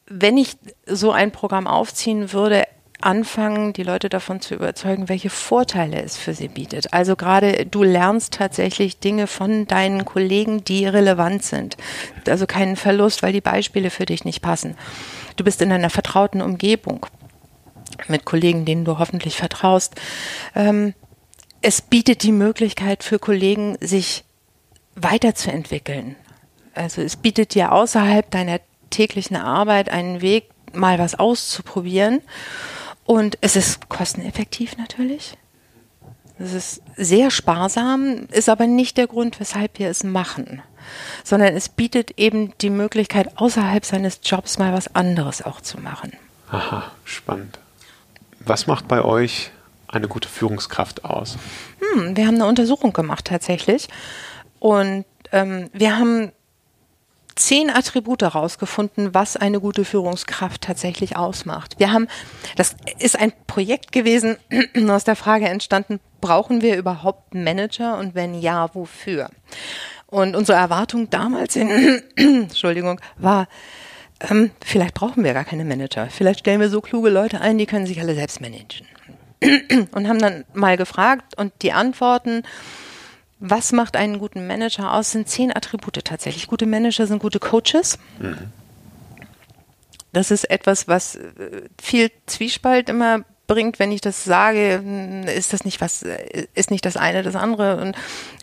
wenn 0.07 0.39
ich 0.39 0.57
so 0.87 1.11
ein 1.11 1.33
Programm 1.33 1.67
aufziehen 1.67 2.33
würde, 2.33 2.65
anfangen, 3.03 3.73
die 3.73 3.83
Leute 3.83 4.09
davon 4.09 4.41
zu 4.41 4.55
überzeugen, 4.55 5.09
welche 5.09 5.31
Vorteile 5.31 6.03
es 6.03 6.17
für 6.17 6.35
sie 6.35 6.49
bietet. 6.49 6.93
Also 6.93 7.17
gerade 7.17 7.67
du 7.67 7.83
lernst 7.83 8.35
tatsächlich 8.35 8.99
Dinge 8.99 9.27
von 9.27 9.67
deinen 9.67 10.05
Kollegen, 10.05 10.65
die 10.65 10.87
relevant 10.87 11.43
sind. 11.43 11.77
Also 12.27 12.47
keinen 12.47 12.77
Verlust, 12.77 13.23
weil 13.23 13.33
die 13.33 13.41
Beispiele 13.41 13.91
für 13.91 14.07
dich 14.07 14.25
nicht 14.25 14.43
passen. 14.43 14.77
Du 15.37 15.45
bist 15.45 15.63
in 15.63 15.73
einer 15.73 15.91
vertrauten 15.91 16.43
Umgebung 16.43 17.07
mit 18.09 18.25
Kollegen, 18.25 18.65
denen 18.65 18.85
du 18.85 18.99
hoffentlich 18.99 19.37
vertraust. 19.37 19.95
Ähm, 20.55 20.95
es 21.63 21.83
bietet 21.83 22.23
die 22.23 22.33
Möglichkeit 22.33 23.05
für 23.05 23.19
Kollegen, 23.19 23.77
sich 23.81 24.25
weiterzuentwickeln. 24.95 26.17
Also 26.75 27.03
es 27.03 27.17
bietet 27.17 27.55
dir 27.55 27.73
außerhalb 27.73 28.31
deiner 28.31 28.61
täglichen 28.91 29.37
Arbeit 29.37 29.89
einen 29.89 30.21
Weg, 30.21 30.51
mal 30.73 30.99
was 30.99 31.19
auszuprobieren 31.19 32.21
und 33.05 33.39
es 33.41 33.57
ist 33.57 33.89
kosteneffektiv 33.89 34.77
natürlich. 34.77 35.37
Es 36.39 36.55
ist 36.55 36.83
sehr 36.97 37.31
sparsam, 37.31 38.27
ist 38.31 38.49
aber 38.49 38.67
nicht 38.67 38.97
der 38.97 39.07
Grund, 39.07 39.39
weshalb 39.41 39.79
wir 39.79 39.91
es 39.91 40.05
machen, 40.05 40.63
sondern 41.23 41.55
es 41.55 41.69
bietet 41.69 42.19
eben 42.19 42.57
die 42.63 42.71
Möglichkeit, 42.71 43.37
außerhalb 43.37 43.85
seines 43.85 44.21
Jobs 44.25 44.59
mal 44.59 44.73
was 44.73 44.95
anderes 44.95 45.43
auch 45.43 45.61
zu 45.61 45.79
machen. 45.79 46.13
Aha, 46.51 46.91
spannend. 47.05 47.59
Was 48.41 48.67
macht 48.67 48.89
bei 48.89 49.03
euch 49.05 49.51
eine 49.87 50.09
gute 50.09 50.29
Führungskraft 50.29 51.05
aus? 51.05 51.37
Hm, 51.81 52.17
wir 52.17 52.27
haben 52.27 52.37
eine 52.37 52.47
Untersuchung 52.47 52.95
gemacht 52.95 53.27
tatsächlich 53.27 53.89
und 54.61 55.05
ähm, 55.33 55.69
wir 55.75 55.99
haben 55.99 56.33
zehn 57.35 57.71
Attribute 57.71 58.23
herausgefunden, 58.23 59.15
was 59.15 59.37
eine 59.37 59.61
gute 59.61 59.85
Führungskraft 59.85 60.63
tatsächlich 60.63 61.17
ausmacht. 61.17 61.79
Wir 61.79 61.93
haben, 61.93 62.09
das 62.57 62.77
ist 62.99 63.19
ein 63.19 63.33
Projekt 63.47 63.93
gewesen, 63.93 64.37
aus 64.89 65.05
der 65.05 65.17
Frage 65.17 65.49
entstanden, 65.49 66.01
brauchen 66.21 66.63
wir 66.63 66.77
überhaupt 66.77 67.35
Manager 67.35 67.99
und 67.99 68.15
wenn 68.15 68.35
ja, 68.35 68.75
wofür? 68.75 69.31
Und 70.07 70.35
unsere 70.35 70.59
Erwartung 70.59 71.09
damals 71.11 71.57
in, 71.57 72.03
Entschuldigung, 72.17 73.01
war, 73.17 73.49
ähm, 74.29 74.51
vielleicht 74.65 74.95
brauchen 74.95 75.25
wir 75.25 75.33
gar 75.33 75.45
keine 75.45 75.65
Manager. 75.65 76.09
Vielleicht 76.11 76.41
stellen 76.41 76.61
wir 76.61 76.69
so 76.69 76.81
kluge 76.81 77.11
Leute 77.11 77.41
ein, 77.41 77.59
die 77.59 77.67
können 77.67 77.87
sich 77.87 78.01
alle 78.01 78.15
selbst 78.15 78.41
managen. 78.41 78.87
und 79.93 80.09
haben 80.09 80.19
dann 80.19 80.45
mal 80.53 80.77
gefragt 80.77 81.39
und 81.39 81.53
die 81.63 81.73
Antworten 81.73 82.43
was 83.41 83.73
macht 83.73 83.97
einen 83.97 84.19
guten 84.19 84.47
Manager 84.47 84.93
aus? 84.93 85.13
Sind 85.13 85.29
zehn 85.29 85.55
Attribute 85.55 86.05
tatsächlich. 86.05 86.47
Gute 86.47 86.67
Manager 86.67 87.07
sind 87.07 87.21
gute 87.21 87.41
Coaches. 87.41 87.99
Mhm. 88.19 88.37
Das 90.13 90.31
ist 90.31 90.51
etwas, 90.51 90.89
was 90.89 91.17
äh, 91.17 91.63
viel 91.81 92.11
Zwiespalt 92.27 92.91
immer 92.91 93.25
bringt, 93.47 93.79
wenn 93.79 93.93
ich 93.93 94.01
das 94.01 94.25
sage, 94.25 94.81
hm, 94.83 95.25
ist 95.25 95.53
das 95.53 95.65
nicht 95.65 95.81
was, 95.81 96.03
äh, 96.03 96.47
ist 96.55 96.71
nicht 96.71 96.85
das 96.85 96.97
eine 96.97 97.23
das 97.23 97.35
andere 97.35 97.81
und 97.81 97.97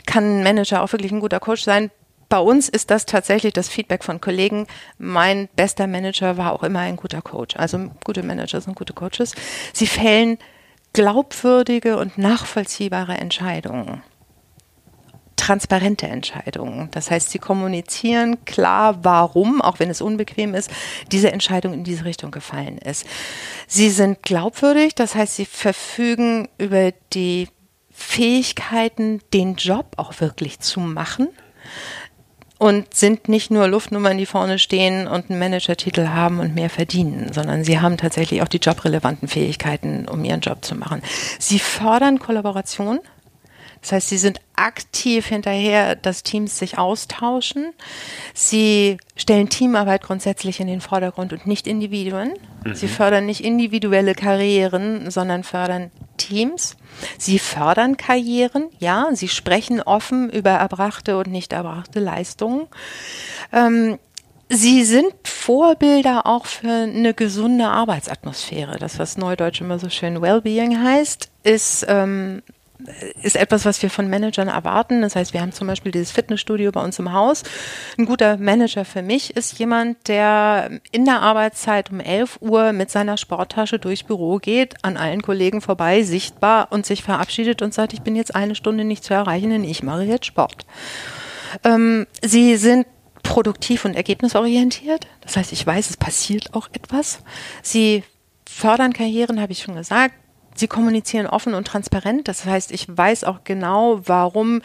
kann 0.06 0.40
ein 0.40 0.44
Manager 0.44 0.82
auch 0.82 0.92
wirklich 0.92 1.12
ein 1.12 1.20
guter 1.20 1.40
Coach 1.40 1.64
sein. 1.64 1.92
Bei 2.28 2.40
uns 2.40 2.68
ist 2.68 2.90
das 2.90 3.06
tatsächlich 3.06 3.54
das 3.54 3.70
Feedback 3.70 4.04
von 4.04 4.20
Kollegen. 4.20 4.68
Mein 4.98 5.48
bester 5.56 5.88
Manager 5.88 6.38
war 6.38 6.52
auch 6.52 6.64
immer 6.64 6.80
ein 6.80 6.98
guter 6.98 7.22
Coach. 7.22 7.56
Also 7.56 7.92
gute 8.04 8.24
Manager 8.24 8.60
sind 8.60 8.76
gute 8.76 8.94
Coaches. 8.94 9.34
Sie 9.74 9.88
fällen 9.88 10.38
glaubwürdige 10.92 11.98
und 11.98 12.18
nachvollziehbare 12.18 13.14
Entscheidungen 13.14 14.02
transparente 15.48 16.08
Entscheidungen. 16.08 16.90
Das 16.92 17.10
heißt, 17.10 17.30
sie 17.30 17.40
kommunizieren 17.40 18.44
klar, 18.44 19.00
warum, 19.04 19.62
auch 19.62 19.80
wenn 19.80 19.90
es 19.90 20.02
unbequem 20.02 20.54
ist, 20.54 20.70
diese 21.14 21.32
Entscheidung 21.32 21.74
in 21.74 21.86
diese 21.86 22.04
Richtung 22.04 22.32
gefallen 22.32 22.78
ist. 22.78 23.06
Sie 23.66 23.90
sind 23.90 24.24
glaubwürdig, 24.24 24.94
das 24.94 25.16
heißt, 25.16 25.38
sie 25.38 25.46
verfügen 25.46 26.50
über 26.58 26.92
die 27.14 27.48
Fähigkeiten, 27.92 29.22
den 29.34 29.56
Job 29.56 29.94
auch 29.96 30.20
wirklich 30.20 30.60
zu 30.60 30.82
machen 30.82 31.30
und 32.58 32.94
sind 32.94 33.30
nicht 33.30 33.50
nur 33.50 33.70
Luftnummern, 33.70 34.18
die 34.18 34.26
vorne 34.26 34.60
stehen 34.60 35.08
und 35.08 35.30
einen 35.30 35.40
Managertitel 35.40 36.08
haben 36.10 36.40
und 36.40 36.56
mehr 36.56 36.70
verdienen, 36.70 37.32
sondern 37.32 37.64
sie 37.64 37.80
haben 37.80 37.96
tatsächlich 37.96 38.42
auch 38.42 38.48
die 38.50 38.58
jobrelevanten 38.58 39.30
Fähigkeiten, 39.30 40.10
um 40.10 40.26
ihren 40.26 40.42
Job 40.42 40.66
zu 40.66 40.76
machen. 40.76 41.02
Sie 41.40 41.60
fördern 41.60 42.20
Kollaboration, 42.20 43.00
das 43.82 43.92
heißt, 43.92 44.10
sie 44.10 44.18
sind 44.18 44.40
aktiv 44.56 45.28
hinterher, 45.28 45.96
dass 45.96 46.24
Teams 46.24 46.58
sich 46.58 46.78
austauschen. 46.78 47.74
Sie 48.34 48.98
stellen 49.16 49.50
Teamarbeit 49.50 50.04
grundsätzlich 50.04 50.60
in 50.60 50.68
den 50.68 50.82
Vordergrund 50.82 51.34
und 51.34 51.48
nicht 51.48 51.68
Individuen. 51.68 52.34
Mhm. 52.66 52.76
Sie 52.76 52.88
fördern 52.88 53.26
nicht 53.26 53.44
individuelle 53.44 54.16
Karrieren, 54.16 55.12
sondern 55.12 55.44
fördern 55.44 55.92
Teams. 56.18 56.76
Sie 57.18 57.40
fördern 57.40 57.98
Karrieren, 57.98 58.70
ja. 58.80 59.10
Sie 59.14 59.28
sprechen 59.28 59.82
offen 59.82 60.30
über 60.30 60.52
erbrachte 60.52 61.18
und 61.18 61.28
nicht 61.28 61.54
erbrachte 61.54 62.00
Leistungen. 62.00 62.68
Ähm, 63.54 64.00
Sie 64.50 64.86
sind 64.86 65.14
Vorbilder 65.26 66.26
auch 66.26 66.46
für 66.46 66.70
eine 66.70 67.14
gesunde 67.14 67.68
Arbeitsatmosphäre. 67.68 68.78
Das, 68.80 68.98
was 68.98 69.18
Neudeutsch 69.18 69.60
immer 69.60 69.78
so 69.78 69.90
schön 69.90 70.22
Wellbeing 70.22 70.82
heißt, 70.82 71.30
ist 71.44 71.86
ähm, 71.90 72.42
ist 73.22 73.36
etwas, 73.36 73.66
was 73.66 73.82
wir 73.82 73.90
von 73.90 74.08
Managern 74.08 74.48
erwarten. 74.48 75.02
Das 75.02 75.16
heißt, 75.16 75.34
wir 75.34 75.42
haben 75.42 75.52
zum 75.52 75.68
Beispiel 75.68 75.92
dieses 75.92 76.12
Fitnessstudio 76.12 76.72
bei 76.72 76.84
uns 76.84 77.00
im 77.00 77.12
Haus. 77.12 77.44
Ein 77.98 78.06
guter 78.06 78.38
Manager 78.38 78.86
für 78.86 79.02
mich 79.02 79.36
ist 79.36 79.58
jemand, 79.58 80.08
der 80.08 80.80
in 80.92 81.06
der 81.06 81.22
Arbeitszeit 81.22 81.92
um 81.92 82.00
11 82.00 82.38
Uhr 82.42 82.74
mit 82.74 82.92
seiner 82.92 83.18
Sporttasche 83.18 83.80
durchs 83.80 84.04
Büro 84.04 84.38
geht, 84.38 84.76
an 84.84 84.98
allen 84.98 85.22
Kollegen 85.22 85.62
vorbei, 85.62 86.04
sichtbar 86.04 86.68
und 86.72 86.86
sich 86.86 87.04
verabschiedet 87.04 87.62
und 87.62 87.74
sagt, 87.74 87.94
ich 87.94 88.02
bin 88.02 88.16
jetzt 88.16 88.36
eine 88.36 88.56
Stunde 88.56 88.84
nicht 88.84 89.04
zu 89.04 89.14
erreichen, 89.14 89.50
denn 89.50 89.64
ich 89.64 89.82
mache 89.82 90.04
jetzt 90.04 90.26
Sport. 90.26 90.66
Ähm, 91.64 92.06
sie 92.22 92.58
sind 92.58 92.86
produktiv 93.24 93.86
und 93.86 93.96
ergebnisorientiert. 93.96 95.08
Das 95.22 95.36
heißt, 95.36 95.52
ich 95.52 95.66
weiß, 95.66 95.90
es 95.90 95.98
passiert 95.98 96.54
auch 96.54 96.70
etwas. 96.74 97.20
Sie 97.62 98.04
fördern 98.48 98.94
Karrieren, 98.94 99.42
habe 99.42 99.52
ich 99.52 99.64
schon 99.64 99.76
gesagt 99.76 100.14
Sie 100.60 100.68
kommunizieren 100.68 101.28
offen 101.28 101.54
und 101.54 101.68
transparent. 101.68 102.28
Das 102.28 102.46
heißt, 102.46 102.72
ich 102.72 102.86
weiß 102.90 103.24
auch 103.24 103.44
genau, 103.44 104.02
warum 104.06 104.62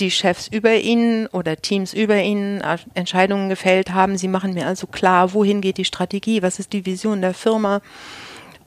die 0.00 0.10
Chefs 0.10 0.48
über 0.48 0.76
ihnen 0.76 1.26
oder 1.28 1.56
Teams 1.56 1.92
über 1.92 2.20
ihnen 2.20 2.62
Entscheidungen 2.94 3.48
gefällt 3.48 3.90
haben. 3.92 4.16
Sie 4.16 4.28
machen 4.28 4.54
mir 4.54 4.66
also 4.66 4.86
klar, 4.86 5.34
wohin 5.34 5.60
geht 5.60 5.78
die 5.78 5.84
Strategie, 5.84 6.42
was 6.42 6.58
ist 6.58 6.72
die 6.72 6.86
Vision 6.86 7.20
der 7.20 7.34
Firma 7.34 7.80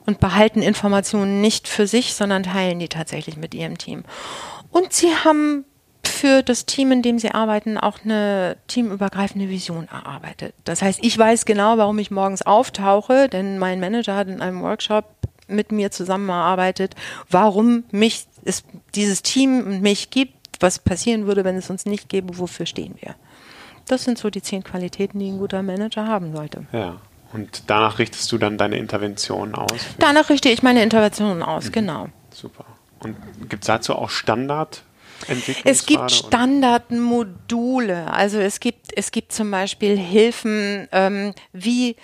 und 0.04 0.20
behalten 0.20 0.62
Informationen 0.62 1.40
nicht 1.40 1.68
für 1.68 1.86
sich, 1.86 2.14
sondern 2.14 2.42
teilen 2.42 2.78
die 2.78 2.88
tatsächlich 2.88 3.36
mit 3.36 3.54
ihrem 3.54 3.78
Team. 3.78 4.04
Und 4.70 4.92
sie 4.92 5.14
haben 5.24 5.64
für 6.04 6.42
das 6.42 6.66
Team, 6.66 6.92
in 6.92 7.02
dem 7.02 7.18
sie 7.18 7.30
arbeiten, 7.30 7.78
auch 7.78 7.98
eine 8.04 8.56
teamübergreifende 8.66 9.48
Vision 9.48 9.88
erarbeitet. 9.88 10.54
Das 10.64 10.82
heißt, 10.82 10.98
ich 11.02 11.16
weiß 11.16 11.44
genau, 11.44 11.78
warum 11.78 11.98
ich 11.98 12.10
morgens 12.10 12.42
auftauche, 12.42 13.28
denn 13.28 13.58
mein 13.58 13.80
Manager 13.80 14.16
hat 14.16 14.28
in 14.28 14.40
einem 14.40 14.62
Workshop 14.62 15.04
mit 15.52 15.72
mir 15.72 15.90
zusammengearbeitet, 15.90 16.94
warum 17.30 17.84
mich 17.90 18.26
es 18.44 18.64
dieses 18.94 19.22
Team 19.22 19.64
und 19.64 19.82
mich 19.82 20.10
gibt, 20.10 20.34
was 20.60 20.78
passieren 20.78 21.26
würde, 21.26 21.44
wenn 21.44 21.56
es 21.56 21.70
uns 21.70 21.86
nicht 21.86 22.08
gäbe, 22.08 22.38
wofür 22.38 22.66
stehen 22.66 22.94
wir. 23.00 23.14
Das 23.86 24.04
sind 24.04 24.18
so 24.18 24.30
die 24.30 24.42
zehn 24.42 24.62
Qualitäten, 24.62 25.18
die 25.18 25.28
ein 25.28 25.38
guter 25.38 25.62
Manager 25.62 26.06
haben 26.06 26.34
sollte. 26.34 26.66
Ja. 26.72 27.00
Und 27.32 27.64
danach 27.66 27.98
richtest 27.98 28.30
du 28.30 28.38
dann 28.38 28.58
deine 28.58 28.76
Interventionen 28.76 29.54
aus? 29.54 29.80
Danach 29.98 30.28
richte 30.28 30.50
ich 30.50 30.62
meine 30.62 30.82
Interventionen 30.82 31.42
aus, 31.42 31.66
mhm. 31.66 31.72
genau. 31.72 32.08
Super. 32.30 32.66
Und 33.00 33.16
gibt 33.48 33.64
es 33.64 33.68
dazu 33.68 33.94
auch 33.94 34.10
Standard? 34.10 34.82
Es 35.64 35.86
gibt 35.86 36.10
Standardmodule. 36.10 38.12
Also 38.12 38.38
es 38.38 38.60
gibt, 38.60 38.96
es 38.96 39.12
gibt 39.12 39.32
zum 39.32 39.50
Beispiel 39.50 39.96
Hilfen, 39.96 40.88
ähm, 40.92 41.32
wie 41.52 41.96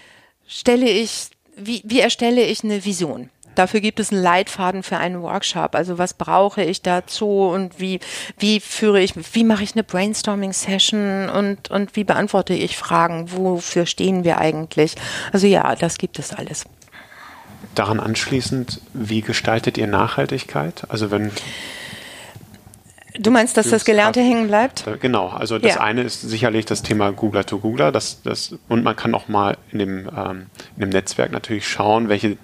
stelle 0.47 0.88
ich, 0.88 1.31
wie, 1.57 1.83
wie 1.85 2.00
erstelle 2.00 2.45
ich 2.45 2.64
eine 2.64 2.85
Vision? 2.85 3.31
Dafür 3.58 3.80
gibt 3.80 3.98
es 3.98 4.12
einen 4.12 4.22
Leitfaden 4.22 4.84
für 4.84 4.98
einen 4.98 5.20
Workshop. 5.20 5.74
Also 5.74 5.98
was 5.98 6.14
brauche 6.14 6.62
ich 6.62 6.80
dazu 6.80 7.48
und 7.48 7.80
wie, 7.80 7.98
wie 8.38 8.60
führe 8.60 9.00
ich, 9.00 9.14
wie 9.34 9.42
mache 9.42 9.64
ich 9.64 9.72
eine 9.72 9.82
Brainstorming-Session 9.82 11.28
und, 11.28 11.68
und 11.68 11.96
wie 11.96 12.04
beantworte 12.04 12.54
ich 12.54 12.76
Fragen? 12.76 13.32
Wofür 13.32 13.84
stehen 13.86 14.22
wir 14.22 14.38
eigentlich? 14.38 14.94
Also 15.32 15.48
ja, 15.48 15.74
das 15.74 15.98
gibt 15.98 16.20
es 16.20 16.32
alles. 16.32 16.66
Daran 17.74 17.98
anschließend, 17.98 18.80
wie 18.92 19.22
gestaltet 19.22 19.76
ihr 19.76 19.88
Nachhaltigkeit? 19.88 20.84
Also 20.88 21.10
wenn 21.10 21.32
Du 23.18 23.32
meinst, 23.32 23.56
dass 23.56 23.70
das 23.70 23.84
Gelernte 23.84 24.20
hängen 24.20 24.46
bleibt? 24.46 24.86
Äh, 24.86 24.96
genau, 24.98 25.28
also 25.28 25.58
das 25.58 25.74
ja. 25.74 25.80
eine 25.80 26.02
ist 26.02 26.20
sicherlich 26.20 26.66
das 26.66 26.82
Thema 26.82 27.10
Googler 27.10 27.44
to 27.44 27.58
Googler. 27.58 27.90
Das, 27.90 28.22
das, 28.22 28.54
und 28.68 28.84
man 28.84 28.94
kann 28.94 29.12
auch 29.14 29.26
mal 29.26 29.56
in 29.72 29.80
dem, 29.80 30.08
ähm, 30.16 30.46
in 30.76 30.82
dem 30.82 30.90
Netzwerk 30.90 31.32
natürlich 31.32 31.66
schauen, 31.66 32.08
welche 32.08 32.38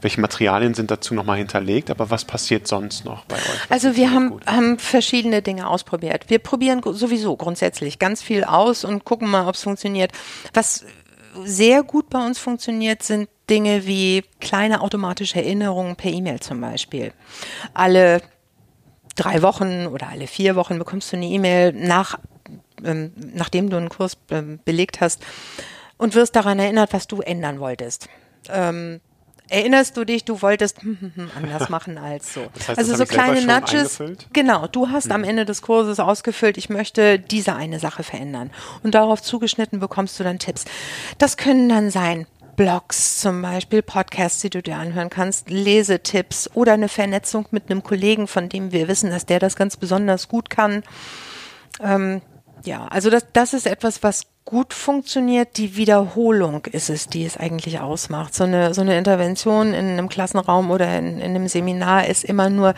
welche 0.00 0.20
Materialien 0.20 0.74
sind 0.74 0.90
dazu 0.90 1.14
nochmal 1.14 1.38
hinterlegt, 1.38 1.90
aber 1.90 2.10
was 2.10 2.24
passiert 2.24 2.66
sonst 2.66 3.04
noch 3.04 3.24
bei 3.24 3.36
euch? 3.36 3.60
Was 3.68 3.84
also 3.84 3.96
wir 3.96 4.10
haben, 4.10 4.40
haben 4.46 4.78
verschiedene 4.78 5.42
Dinge 5.42 5.68
ausprobiert. 5.68 6.24
Wir 6.28 6.38
probieren 6.38 6.82
sowieso 6.84 7.36
grundsätzlich 7.36 7.98
ganz 7.98 8.22
viel 8.22 8.44
aus 8.44 8.84
und 8.84 9.04
gucken 9.04 9.28
mal, 9.28 9.46
ob 9.46 9.54
es 9.54 9.62
funktioniert. 9.62 10.12
Was 10.52 10.84
sehr 11.44 11.82
gut 11.82 12.10
bei 12.10 12.24
uns 12.24 12.38
funktioniert, 12.38 13.02
sind 13.02 13.28
Dinge 13.50 13.86
wie 13.86 14.24
kleine 14.40 14.80
automatische 14.80 15.36
Erinnerungen 15.36 15.96
per 15.96 16.10
E-Mail 16.10 16.40
zum 16.40 16.60
Beispiel. 16.60 17.12
Alle 17.74 18.22
drei 19.16 19.42
Wochen 19.42 19.86
oder 19.86 20.08
alle 20.08 20.26
vier 20.26 20.56
Wochen 20.56 20.78
bekommst 20.78 21.12
du 21.12 21.16
eine 21.16 21.26
E-Mail 21.26 21.72
nach, 21.72 22.18
ähm, 22.84 23.12
nachdem 23.16 23.70
du 23.70 23.76
einen 23.76 23.88
Kurs 23.88 24.16
ähm, 24.30 24.60
belegt 24.64 25.00
hast 25.00 25.22
und 25.96 26.14
wirst 26.14 26.36
daran 26.36 26.58
erinnert, 26.58 26.92
was 26.92 27.06
du 27.06 27.20
ändern 27.20 27.60
wolltest. 27.60 28.08
Ähm, 28.48 29.00
erinnerst 29.48 29.96
du 29.96 30.04
dich, 30.04 30.24
du 30.24 30.40
wolltest 30.42 30.82
hm, 30.82 30.98
hm, 31.00 31.12
hm, 31.14 31.30
anders 31.36 31.68
machen 31.68 31.98
als 31.98 32.34
so. 32.34 32.46
Das 32.54 32.68
heißt, 32.68 32.78
also 32.78 32.96
so 32.96 33.04
kleine 33.06 33.44
Nudges. 33.44 34.02
Genau, 34.32 34.66
du 34.66 34.88
hast 34.88 35.06
hm. 35.06 35.12
am 35.12 35.24
Ende 35.24 35.44
des 35.44 35.62
Kurses 35.62 36.00
ausgefüllt, 36.00 36.56
ich 36.56 36.70
möchte 36.70 37.18
diese 37.18 37.54
eine 37.54 37.78
Sache 37.78 38.02
verändern. 38.02 38.50
Und 38.82 38.94
darauf 38.94 39.22
zugeschnitten 39.22 39.80
bekommst 39.80 40.18
du 40.18 40.24
dann 40.24 40.38
Tipps. 40.38 40.64
Das 41.18 41.36
können 41.36 41.68
dann 41.68 41.90
sein 41.90 42.26
Blogs 42.56 43.20
zum 43.20 43.42
Beispiel, 43.42 43.82
Podcasts, 43.82 44.40
die 44.40 44.50
du 44.50 44.62
dir 44.62 44.76
anhören 44.76 45.10
kannst, 45.10 45.50
Lesetipps 45.50 46.48
oder 46.54 46.74
eine 46.74 46.88
Vernetzung 46.88 47.46
mit 47.50 47.70
einem 47.70 47.82
Kollegen, 47.82 48.28
von 48.28 48.48
dem 48.48 48.72
wir 48.72 48.88
wissen, 48.88 49.10
dass 49.10 49.26
der 49.26 49.40
das 49.40 49.56
ganz 49.56 49.76
besonders 49.76 50.28
gut 50.28 50.50
kann. 50.50 50.82
Ähm, 51.82 52.22
ja, 52.64 52.86
also 52.86 53.10
das, 53.10 53.26
das 53.32 53.54
ist 53.54 53.66
etwas, 53.66 54.02
was 54.02 54.26
gut 54.44 54.74
funktioniert. 54.74 55.56
Die 55.56 55.76
Wiederholung 55.76 56.66
ist 56.66 56.90
es, 56.90 57.08
die 57.08 57.24
es 57.24 57.36
eigentlich 57.36 57.80
ausmacht. 57.80 58.34
So 58.34 58.44
eine, 58.44 58.74
so 58.74 58.82
eine 58.82 58.98
Intervention 58.98 59.68
in 59.68 59.86
einem 59.86 60.08
Klassenraum 60.08 60.70
oder 60.70 60.98
in, 60.98 61.18
in 61.18 61.34
einem 61.34 61.48
Seminar 61.48 62.06
ist 62.06 62.24
immer 62.24 62.50
nur 62.50 62.74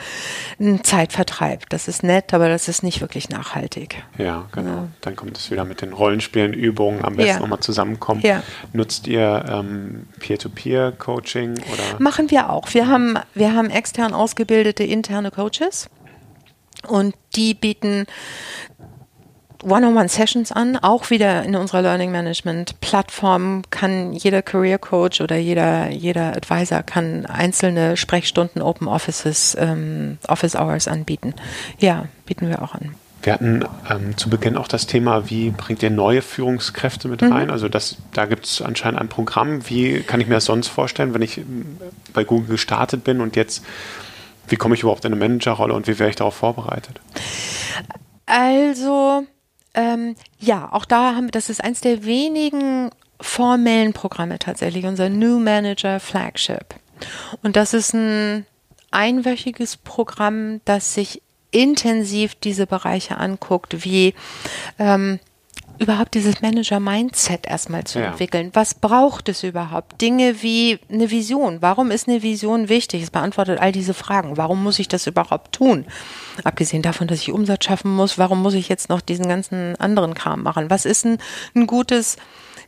ein 0.60 0.84
Zeitvertreib. 0.84 1.68
Das 1.68 1.88
ist 1.88 2.02
nett, 2.02 2.32
aber 2.32 2.48
das 2.48 2.68
ist 2.68 2.82
nicht 2.82 3.00
wirklich 3.00 3.30
nachhaltig. 3.30 4.02
Ja, 4.16 4.48
genau. 4.52 4.70
Ja. 4.70 4.88
Dann 5.00 5.16
kommt 5.16 5.38
es 5.38 5.50
wieder 5.50 5.64
mit 5.64 5.82
den 5.82 5.92
Rollenspielen, 5.92 6.52
Übungen, 6.52 7.04
am 7.04 7.16
besten 7.16 7.30
ja. 7.30 7.40
nochmal 7.40 7.60
zusammenkommen. 7.60 8.20
Ja. 8.22 8.42
Nutzt 8.72 9.08
ihr 9.08 9.44
ähm, 9.48 10.08
Peer-to-Peer-Coaching 10.20 11.52
oder? 11.52 12.00
Machen 12.00 12.30
wir 12.30 12.50
auch. 12.50 12.72
Wir 12.74 12.86
haben, 12.86 13.18
wir 13.34 13.54
haben 13.54 13.70
extern 13.70 14.14
ausgebildete 14.14 14.84
interne 14.84 15.32
Coaches. 15.32 15.88
Und 16.86 17.16
die 17.34 17.54
bieten 17.54 18.06
One-on-One-Sessions 19.62 20.52
an, 20.52 20.76
auch 20.76 21.10
wieder 21.10 21.42
in 21.42 21.56
unserer 21.56 21.82
Learning 21.82 22.10
Management 22.10 22.80
Plattform 22.80 23.62
kann 23.70 24.12
jeder 24.12 24.42
Career 24.42 24.78
Coach 24.78 25.20
oder 25.20 25.36
jeder, 25.36 25.90
jeder 25.90 26.36
Advisor 26.36 26.82
kann 26.82 27.26
einzelne 27.26 27.96
Sprechstunden 27.96 28.62
Open 28.62 28.88
Offices, 28.88 29.56
ähm, 29.58 30.18
Office 30.28 30.54
Hours 30.54 30.88
anbieten. 30.88 31.34
Ja, 31.78 32.06
bieten 32.26 32.48
wir 32.48 32.62
auch 32.62 32.74
an. 32.74 32.94
Wir 33.22 33.32
hatten 33.32 33.64
ähm, 33.90 34.16
zu 34.16 34.30
Beginn 34.30 34.56
auch 34.56 34.68
das 34.68 34.86
Thema, 34.86 35.28
wie 35.28 35.50
bringt 35.50 35.82
ihr 35.82 35.90
neue 35.90 36.22
Führungskräfte 36.22 37.08
mit 37.08 37.22
mhm. 37.22 37.32
rein? 37.32 37.50
Also 37.50 37.68
das, 37.68 37.96
da 38.12 38.26
gibt 38.26 38.46
es 38.46 38.62
anscheinend 38.62 39.00
ein 39.00 39.08
Programm. 39.08 39.68
Wie 39.68 40.00
kann 40.02 40.20
ich 40.20 40.28
mir 40.28 40.34
das 40.34 40.44
sonst 40.44 40.68
vorstellen, 40.68 41.12
wenn 41.12 41.22
ich 41.22 41.38
ähm, 41.38 41.78
bei 42.12 42.22
Google 42.22 42.50
gestartet 42.50 43.02
bin 43.02 43.20
und 43.20 43.34
jetzt, 43.34 43.64
wie 44.46 44.54
komme 44.56 44.76
ich 44.76 44.82
überhaupt 44.82 45.04
in 45.04 45.12
eine 45.12 45.18
Managerrolle 45.18 45.74
und 45.74 45.88
wie 45.88 45.98
wäre 45.98 46.08
ich 46.08 46.16
darauf 46.16 46.36
vorbereitet? 46.36 47.00
Also 48.26 49.24
ähm, 49.76 50.16
ja, 50.38 50.72
auch 50.72 50.84
da 50.84 51.14
haben 51.14 51.26
wir, 51.26 51.30
das 51.30 51.50
ist 51.50 51.62
eins 51.62 51.80
der 51.80 52.04
wenigen 52.04 52.90
formellen 53.20 53.92
Programme 53.92 54.38
tatsächlich, 54.38 54.84
unser 54.84 55.08
New 55.08 55.38
Manager 55.38 56.00
Flagship. 56.00 56.74
Und 57.42 57.56
das 57.56 57.74
ist 57.74 57.94
ein 57.94 58.46
einwöchiges 58.90 59.76
Programm, 59.76 60.60
das 60.64 60.94
sich 60.94 61.22
intensiv 61.50 62.34
diese 62.34 62.66
Bereiche 62.66 63.18
anguckt, 63.18 63.84
wie 63.84 64.14
ähm, 64.78 65.20
überhaupt 65.78 66.14
dieses 66.14 66.40
Manager-Mindset 66.42 67.46
erstmal 67.46 67.84
zu 67.84 67.98
ja. 68.00 68.06
entwickeln. 68.06 68.50
Was 68.52 68.74
braucht 68.74 69.28
es 69.28 69.42
überhaupt? 69.42 70.00
Dinge 70.00 70.42
wie 70.42 70.78
eine 70.90 71.10
Vision. 71.10 71.58
Warum 71.60 71.90
ist 71.90 72.08
eine 72.08 72.22
Vision 72.22 72.68
wichtig? 72.68 73.02
Es 73.02 73.10
beantwortet 73.10 73.60
all 73.60 73.72
diese 73.72 73.94
Fragen. 73.94 74.36
Warum 74.36 74.62
muss 74.62 74.78
ich 74.78 74.88
das 74.88 75.06
überhaupt 75.06 75.52
tun? 75.52 75.86
Abgesehen 76.44 76.82
davon, 76.82 77.08
dass 77.08 77.20
ich 77.20 77.32
Umsatz 77.32 77.64
schaffen 77.64 77.94
muss, 77.94 78.18
warum 78.18 78.42
muss 78.42 78.54
ich 78.54 78.68
jetzt 78.68 78.88
noch 78.88 79.00
diesen 79.00 79.28
ganzen 79.28 79.76
anderen 79.76 80.14
Kram 80.14 80.42
machen? 80.42 80.70
Was 80.70 80.84
ist 80.84 81.04
ein, 81.04 81.18
ein 81.54 81.66
gutes 81.66 82.16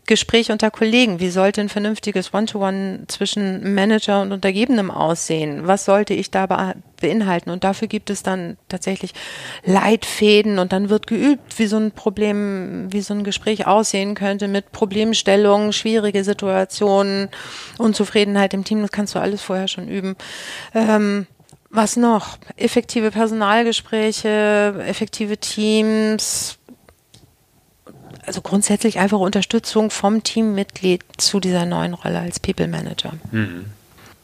Gespräch 0.08 0.50
unter 0.50 0.72
Kollegen. 0.72 1.20
Wie 1.20 1.30
sollte 1.30 1.60
ein 1.60 1.68
vernünftiges 1.68 2.34
One-to-One 2.34 3.04
zwischen 3.06 3.74
Manager 3.74 4.22
und 4.22 4.32
Untergebenem 4.32 4.90
aussehen? 4.90 5.68
Was 5.68 5.84
sollte 5.84 6.14
ich 6.14 6.32
da 6.32 6.46
beinhalten? 7.00 7.50
Und 7.50 7.62
dafür 7.62 7.86
gibt 7.86 8.10
es 8.10 8.24
dann 8.24 8.56
tatsächlich 8.68 9.12
Leitfäden 9.64 10.58
und 10.58 10.72
dann 10.72 10.90
wird 10.90 11.06
geübt, 11.06 11.58
wie 11.58 11.66
so 11.66 11.76
ein 11.76 11.92
Problem, 11.92 12.92
wie 12.92 13.02
so 13.02 13.14
ein 13.14 13.22
Gespräch 13.22 13.66
aussehen 13.66 14.16
könnte 14.16 14.48
mit 14.48 14.72
Problemstellungen, 14.72 15.72
schwierige 15.72 16.24
Situationen, 16.24 17.28
Unzufriedenheit 17.78 18.54
im 18.54 18.64
Team. 18.64 18.82
Das 18.82 18.90
kannst 18.90 19.14
du 19.14 19.20
alles 19.20 19.42
vorher 19.42 19.68
schon 19.68 19.86
üben. 19.86 20.16
Ähm, 20.74 21.26
was 21.70 21.96
noch? 21.96 22.38
Effektive 22.56 23.10
Personalgespräche, 23.10 24.82
effektive 24.86 25.36
Teams, 25.36 26.57
also 28.28 28.42
grundsätzlich 28.42 28.98
einfach 28.98 29.18
Unterstützung 29.18 29.90
vom 29.90 30.22
Teammitglied 30.22 31.02
zu 31.16 31.40
dieser 31.40 31.66
neuen 31.66 31.94
Rolle 31.94 32.20
als 32.20 32.38
People 32.38 32.68
Manager. 32.68 33.14
Mhm. 33.32 33.66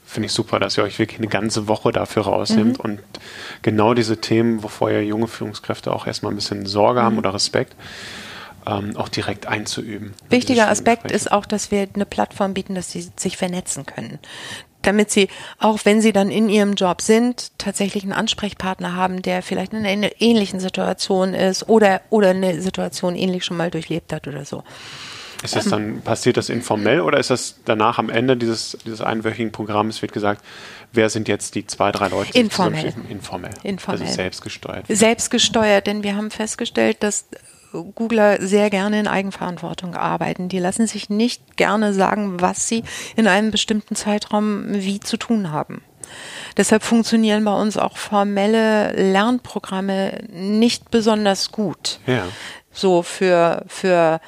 Finde 0.07 0.27
ich 0.27 0.33
super, 0.33 0.61
dass 0.61 0.79
ihr 0.79 0.85
euch 0.85 0.99
wirklich 1.01 1.19
eine 1.19 1.27
ganze 1.27 1.67
Woche 1.67 1.91
dafür 1.91 2.25
rausnimmt 2.25 2.79
mhm. 2.79 2.85
und 2.85 3.01
genau 3.63 3.95
diese 3.95 4.21
Themen, 4.21 4.63
wovor 4.63 4.93
ja 4.93 5.01
junge 5.01 5.27
Führungskräfte 5.27 5.93
auch 5.93 6.07
erstmal 6.07 6.33
ein 6.33 6.37
bisschen 6.37 6.67
Sorge 6.67 7.01
mhm. 7.01 7.05
haben 7.05 7.19
oder 7.19 7.35
Respekt, 7.35 7.75
ähm, 8.67 8.97
auch 8.97 9.09
direkt 9.09 9.47
einzuüben. 9.47 10.15
Wichtiger 10.31 10.69
Aspekt 10.69 11.11
ist 11.11 11.33
auch, 11.33 11.47
dass 11.47 11.71
wir 11.73 11.89
eine 11.95 12.07
Plattform 12.07 12.55
bieten, 12.55 12.75
dass 12.77 12.93
sie 12.93 13.11
sich 13.17 13.37
vernetzen 13.37 13.87
können 13.87 14.21
damit 14.87 15.11
sie, 15.11 15.29
auch 15.59 15.81
wenn 15.85 16.01
sie 16.01 16.13
dann 16.13 16.31
in 16.31 16.49
ihrem 16.49 16.75
Job 16.75 17.01
sind, 17.01 17.51
tatsächlich 17.59 18.03
einen 18.03 18.13
Ansprechpartner 18.13 18.95
haben, 18.95 19.23
der 19.23 19.43
vielleicht 19.43 19.73
in 19.73 19.85
einer 19.85 20.21
ähnlichen 20.21 20.61
Situation 20.61 21.35
ist 21.35 21.69
oder, 21.69 22.01
oder 22.11 22.31
eine 22.31 22.61
Situation 22.61 23.17
ähnlich 23.17 23.45
schon 23.45 23.57
mal 23.57 23.71
durchlebt 23.71 24.13
hat 24.13 24.29
oder 24.29 24.45
so. 24.45 24.63
Ist 25.43 25.57
das 25.57 25.67
dann, 25.67 26.01
passiert 26.01 26.39
das 26.39 26.49
informell 26.49 27.03
oder 27.03 27.19
ist 27.19 27.29
das 27.29 27.57
danach 27.67 27.99
am 27.99 28.09
Ende 28.09 28.35
dieses, 28.35 28.79
dieses 28.87 29.03
einwöchigen 29.03 29.53
Programms 29.53 30.01
wird 30.01 30.13
gesagt, 30.13 30.43
wer 30.93 31.11
sind 31.11 31.29
jetzt 31.29 31.55
die 31.55 31.67
zwei, 31.67 31.93
drei 31.93 32.09
Leute? 32.09 32.37
Informell. 32.39 32.95
Informell. 33.11 33.53
Informell. 33.63 34.01
Also 34.01 34.15
selbstgesteuert. 34.15 34.87
Selbstgesteuert, 34.89 35.87
denn 35.87 36.03
wir 36.03 36.17
haben 36.17 36.31
festgestellt, 36.31 37.03
dass 37.03 37.27
Googler 37.83 38.41
sehr 38.41 38.71
gerne 38.71 39.01
in 39.01 39.09
Eigenverantwortung 39.09 39.95
arbeiten. 39.95 40.49
Die 40.49 40.59
lassen 40.59 40.87
sich 40.87 41.11
nicht 41.11 41.57
gerne 41.57 41.93
sagen, 41.93 42.41
was 42.41 42.69
sie 42.69 42.85
in 43.17 43.27
einem 43.27 43.51
bestimmten 43.51 43.97
Zeitraum 43.97 44.65
wie 44.69 45.01
zu 45.01 45.17
tun 45.17 45.51
haben. 45.51 45.83
Deshalb 46.57 46.83
funktionieren 46.83 47.45
bei 47.45 47.53
uns 47.53 47.77
auch 47.77 47.97
formelle 47.97 48.93
Lernprogramme 48.93 50.21
nicht 50.31 50.91
besonders 50.91 51.51
gut. 51.51 51.99
Ja. 52.07 52.27
So 52.71 53.03
für, 53.03 53.65
für 53.67 54.21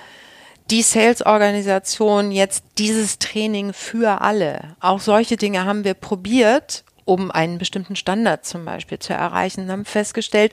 die 0.70 0.82
Sales-Organisation 0.82 2.32
jetzt 2.32 2.64
dieses 2.78 3.18
Training 3.18 3.72
für 3.72 4.20
alle. 4.20 4.76
Auch 4.80 5.00
solche 5.00 5.36
Dinge 5.36 5.64
haben 5.64 5.84
wir 5.84 5.94
probiert, 5.94 6.84
um 7.04 7.30
einen 7.30 7.58
bestimmten 7.58 7.94
Standard 7.94 8.44
zum 8.44 8.64
Beispiel 8.64 8.98
zu 8.98 9.12
erreichen 9.12 9.62
und 9.62 9.70
haben 9.70 9.84
festgestellt, 9.84 10.52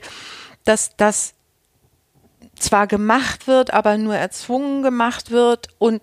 dass 0.64 0.96
das 0.96 1.34
zwar 2.58 2.86
gemacht 2.86 3.46
wird, 3.46 3.72
aber 3.72 3.96
nur 3.98 4.16
erzwungen 4.16 4.82
gemacht 4.82 5.30
wird 5.30 5.68
und 5.78 6.02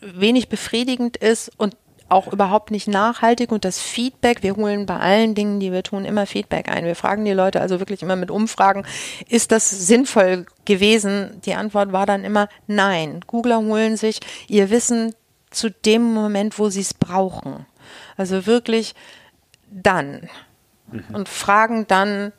wenig 0.00 0.48
befriedigend 0.48 1.16
ist 1.16 1.50
und 1.56 1.76
auch 2.10 2.32
überhaupt 2.32 2.70
nicht 2.72 2.88
nachhaltig 2.88 3.52
und 3.52 3.64
das 3.64 3.78
Feedback, 3.78 4.42
wir 4.42 4.56
holen 4.56 4.84
bei 4.84 4.96
allen 4.96 5.34
Dingen, 5.34 5.60
die 5.60 5.70
wir 5.70 5.84
tun, 5.84 6.04
immer 6.04 6.26
Feedback 6.26 6.68
ein. 6.68 6.84
Wir 6.84 6.96
fragen 6.96 7.24
die 7.24 7.32
Leute 7.32 7.60
also 7.60 7.78
wirklich 7.78 8.02
immer 8.02 8.16
mit 8.16 8.30
Umfragen, 8.30 8.84
ist 9.28 9.52
das 9.52 9.70
sinnvoll 9.70 10.46
gewesen? 10.64 11.40
Die 11.44 11.54
Antwort 11.54 11.92
war 11.92 12.06
dann 12.06 12.24
immer 12.24 12.48
nein. 12.66 13.20
Googler 13.26 13.58
holen 13.58 13.96
sich 13.96 14.18
ihr 14.48 14.70
Wissen 14.70 15.14
zu 15.50 15.70
dem 15.70 16.02
Moment, 16.02 16.58
wo 16.58 16.68
sie 16.68 16.80
es 16.80 16.94
brauchen. 16.94 17.66
Also 18.16 18.46
wirklich 18.46 18.94
dann. 19.70 20.28
Mhm. 20.90 21.04
Und 21.12 21.28
fragen 21.28 21.86
dann 21.86 22.32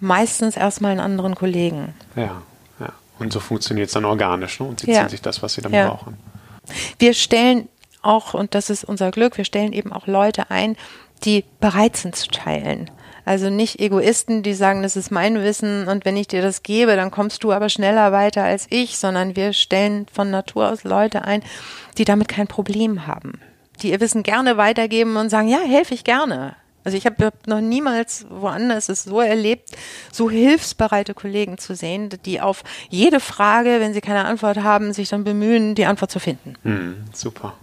meistens 0.00 0.56
erstmal 0.56 0.92
einen 0.92 1.00
anderen 1.00 1.34
Kollegen. 1.34 1.94
Ja. 2.14 2.42
Und 3.18 3.32
so 3.32 3.40
funktioniert 3.40 3.88
es 3.88 3.94
dann 3.94 4.04
organisch, 4.04 4.60
ne? 4.60 4.66
Und 4.66 4.80
sie 4.80 4.90
ja. 4.90 5.00
ziehen 5.00 5.08
sich 5.08 5.22
das, 5.22 5.42
was 5.42 5.54
sie 5.54 5.60
dann 5.60 5.72
ja. 5.72 5.88
brauchen. 5.88 6.16
Wir 6.98 7.14
stellen 7.14 7.68
auch, 8.02 8.34
und 8.34 8.54
das 8.54 8.70
ist 8.70 8.84
unser 8.84 9.10
Glück, 9.10 9.36
wir 9.36 9.44
stellen 9.44 9.72
eben 9.72 9.92
auch 9.92 10.06
Leute 10.06 10.50
ein, 10.50 10.76
die 11.24 11.44
bereit 11.60 11.96
sind 11.96 12.14
zu 12.14 12.28
teilen. 12.28 12.90
Also 13.24 13.50
nicht 13.50 13.78
Egoisten, 13.78 14.42
die 14.42 14.54
sagen, 14.54 14.82
das 14.82 14.96
ist 14.96 15.10
mein 15.10 15.42
Wissen 15.42 15.86
und 15.86 16.06
wenn 16.06 16.16
ich 16.16 16.28
dir 16.28 16.40
das 16.40 16.62
gebe, 16.62 16.96
dann 16.96 17.10
kommst 17.10 17.44
du 17.44 17.52
aber 17.52 17.68
schneller 17.68 18.10
weiter 18.10 18.44
als 18.44 18.66
ich, 18.70 18.96
sondern 18.96 19.36
wir 19.36 19.52
stellen 19.52 20.06
von 20.10 20.30
Natur 20.30 20.70
aus 20.70 20.84
Leute 20.84 21.22
ein, 21.22 21.42
die 21.98 22.06
damit 22.06 22.28
kein 22.28 22.46
Problem 22.46 23.06
haben, 23.06 23.38
die 23.82 23.90
ihr 23.90 24.00
Wissen 24.00 24.22
gerne 24.22 24.56
weitergeben 24.56 25.16
und 25.16 25.28
sagen, 25.28 25.48
ja, 25.48 25.60
helfe 25.60 25.92
ich 25.92 26.04
gerne. 26.04 26.56
Also 26.84 26.96
ich 26.96 27.06
habe 27.06 27.32
noch 27.46 27.60
niemals 27.60 28.26
woanders 28.30 28.88
es 28.88 29.04
so 29.04 29.20
erlebt, 29.20 29.70
so 30.12 30.30
hilfsbereite 30.30 31.14
Kollegen 31.14 31.58
zu 31.58 31.74
sehen, 31.74 32.08
die 32.24 32.40
auf 32.40 32.64
jede 32.88 33.20
Frage, 33.20 33.76
wenn 33.80 33.92
sie 33.92 34.00
keine 34.00 34.24
Antwort 34.24 34.58
haben, 34.58 34.92
sich 34.92 35.08
dann 35.08 35.24
bemühen, 35.24 35.74
die 35.74 35.86
Antwort 35.86 36.10
zu 36.10 36.18
finden. 36.18 36.54
Mm, 36.62 37.04
super. 37.12 37.54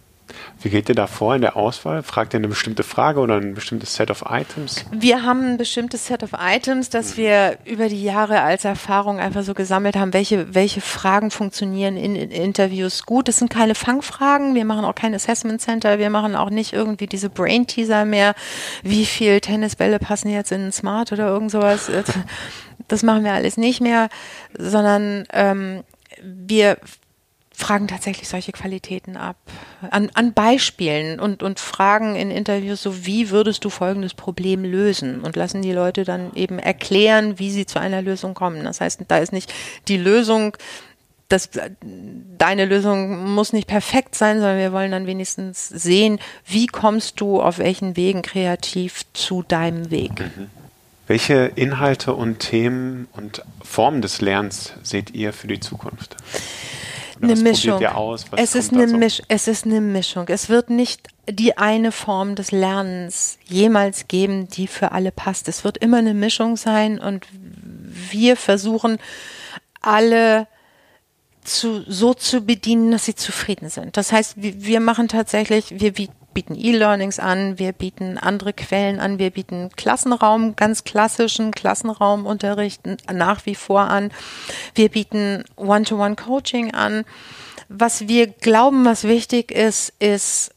Wie 0.62 0.70
geht 0.70 0.90
ihr 0.90 0.96
da 0.96 1.08
vor 1.08 1.36
in 1.36 1.42
der 1.42 1.56
Auswahl? 1.56 2.04
Fragt 2.04 2.34
ihr 2.34 2.40
eine 2.40 2.48
bestimmte 2.48 2.84
Frage 2.84 3.20
oder 3.20 3.36
ein 3.36 3.54
bestimmtes 3.54 3.96
Set 3.96 4.10
of 4.10 4.24
Items? 4.30 4.86
Wir 4.92 5.24
haben 5.24 5.54
ein 5.54 5.58
bestimmtes 5.58 6.08
Set 6.08 6.24
of 6.24 6.32
Items, 6.40 6.90
das 6.90 7.14
mhm. 7.14 7.22
wir 7.22 7.58
über 7.66 7.88
die 7.88 8.04
Jahre 8.04 8.42
als 8.42 8.66
Erfahrung 8.66 9.20
einfach 9.20 9.44
so 9.44 9.54
gesammelt 9.54 9.96
haben, 9.96 10.14
welche, 10.14 10.54
welche 10.56 10.82
Fragen 10.82 11.32
funktionieren 11.32 11.98
in, 11.98 12.16
in 12.16 12.32
Interviews 12.32 13.06
gut. 13.06 13.28
Das 13.28 13.38
sind 13.38 13.50
keine 13.50 13.76
Fangfragen, 13.76 14.56
wir 14.56 14.66
machen 14.66 14.86
auch 14.86 14.96
kein 14.96 15.14
Assessment 15.14 15.62
Center, 15.62 16.00
wir 16.00 16.10
machen 16.10 16.36
auch 16.36 16.50
nicht 16.50 16.74
irgendwie 16.74 17.08
diese 17.08 17.30
Brain 17.30 17.68
Teaser 17.68 18.06
mehr, 18.06 18.34
wie 18.84 19.06
viel 19.06 19.42
Tennisbälle 19.42 20.00
passen 20.00 20.30
jetzt 20.30 20.52
in 20.52 20.68
ein 20.68 20.72
Smart 20.72 21.12
oder 21.12 21.28
irgend 21.28 21.52
sowas. 21.52 21.90
Das 22.88 23.02
machen 23.02 23.24
wir 23.24 23.34
alles 23.34 23.58
nicht 23.58 23.82
mehr, 23.82 24.10
sondern 24.56 25.24
ähm, 25.34 25.84
wir 26.22 26.78
fragen 27.56 27.88
tatsächlich 27.88 28.28
solche 28.28 28.52
Qualitäten 28.52 29.18
ab. 29.18 29.38
An, 29.90 30.10
an 30.14 30.34
Beispielen 30.34 31.20
und, 31.20 31.44
und 31.44 31.60
fragen 31.60 32.16
in 32.16 32.32
Interviews 32.32 32.82
so, 32.82 33.06
wie 33.06 33.30
würdest 33.30 33.64
du 33.66 33.70
folgendes 33.70 34.14
Problem 34.14 34.64
lösen? 34.64 35.22
Und 35.22 35.36
lassen 35.36 35.62
die 35.62 35.72
Leute 35.72 36.04
dann 36.04 36.34
eben 36.36 36.60
erklären, 36.60 37.40
wie 37.40 37.52
sie 37.52 37.66
zu 37.66 37.80
einer 37.80 38.02
Lösung 38.02 38.34
kommen. 38.34 38.64
Das 38.64 38.82
heißt, 38.82 39.02
da 39.08 39.18
ist 39.18 39.34
nicht 39.34 39.54
die 39.88 39.98
Lösung, 39.98 40.58
das, 41.30 41.50
deine 42.38 42.66
Lösung 42.66 43.34
muss 43.34 43.54
nicht 43.54 43.68
perfekt 43.68 44.16
sein, 44.16 44.38
sondern 44.40 44.58
wir 44.58 44.72
wollen 44.72 44.92
dann 44.92 45.08
wenigstens 45.08 45.70
sehen, 45.70 46.20
wie 46.46 46.68
kommst 46.68 47.20
du 47.20 47.42
auf 47.42 47.58
welchen 47.58 47.96
Wegen 47.96 48.22
kreativ 48.22 49.02
zu 49.14 49.44
deinem 49.44 49.90
Weg. 49.90 50.20
Mhm. 50.20 50.50
Welche 51.08 51.52
Inhalte 51.56 52.14
und 52.14 52.40
Themen 52.40 53.08
und 53.14 53.44
Formen 53.64 54.02
des 54.02 54.22
Lernens 54.22 54.74
seht 54.82 55.12
ihr 55.12 55.34
für 55.34 55.48
die 55.48 55.60
Zukunft? 55.60 56.16
Eine 57.22 57.36
Mischung. 57.36 57.82
es 58.36 58.56
ist 58.56 58.74
eine, 58.74 58.88
so? 58.88 58.98
Misch 58.98 59.22
es 59.28 59.48
ist 59.48 59.66
eine 59.66 59.82
Mischung. 59.82 60.26
Es 60.28 60.50
wird 60.50 60.70
nicht 60.70 61.08
die 61.30 61.58
eine 61.58 61.92
Form 61.92 62.36
des 62.36 62.52
Lernens 62.52 63.38
jemals 63.46 64.08
geben, 64.08 64.48
die 64.48 64.68
für 64.68 64.92
alle 64.92 65.12
passt. 65.12 65.48
Es 65.48 65.64
wird 65.64 65.78
immer 65.78 65.98
eine 65.98 66.14
Mischung 66.14 66.58
sein 66.58 67.00
und 67.00 67.26
wir 67.32 68.36
versuchen 68.36 68.98
alle 69.82 70.48
zu, 71.44 71.84
so 71.88 72.14
zu 72.14 72.42
bedienen, 72.42 72.92
dass 72.92 73.06
sie 73.06 73.16
zufrieden 73.16 73.70
sind. 73.70 73.98
Das 73.98 74.12
heißt, 74.12 74.42
wir, 74.42 74.64
wir 74.64 74.80
machen 74.80 75.08
tatsächlich, 75.08 75.80
wir 75.80 75.98
bieten 76.36 76.54
E-Learnings 76.54 77.18
an, 77.18 77.58
wir 77.58 77.72
bieten 77.72 78.20
andere 78.20 78.54
Quellen 78.54 79.00
an, 79.00 79.18
wir 79.18 79.32
bieten 79.32 79.70
Klassenraum, 79.76 80.56
ganz 80.56 80.84
klassischen 80.84 81.50
Klassenraumunterricht 81.52 82.82
nach 83.12 83.48
wie 83.48 83.56
vor 83.56 83.82
an. 83.82 84.12
Wir 84.76 84.90
bieten 84.90 85.46
One-to-One-Coaching 85.56 86.76
an. 86.76 87.06
Was 87.70 88.08
wir 88.08 88.28
glauben, 88.28 88.86
was 88.86 89.06
wichtig 89.06 89.52
ist, 89.52 89.94
ist, 89.98 90.52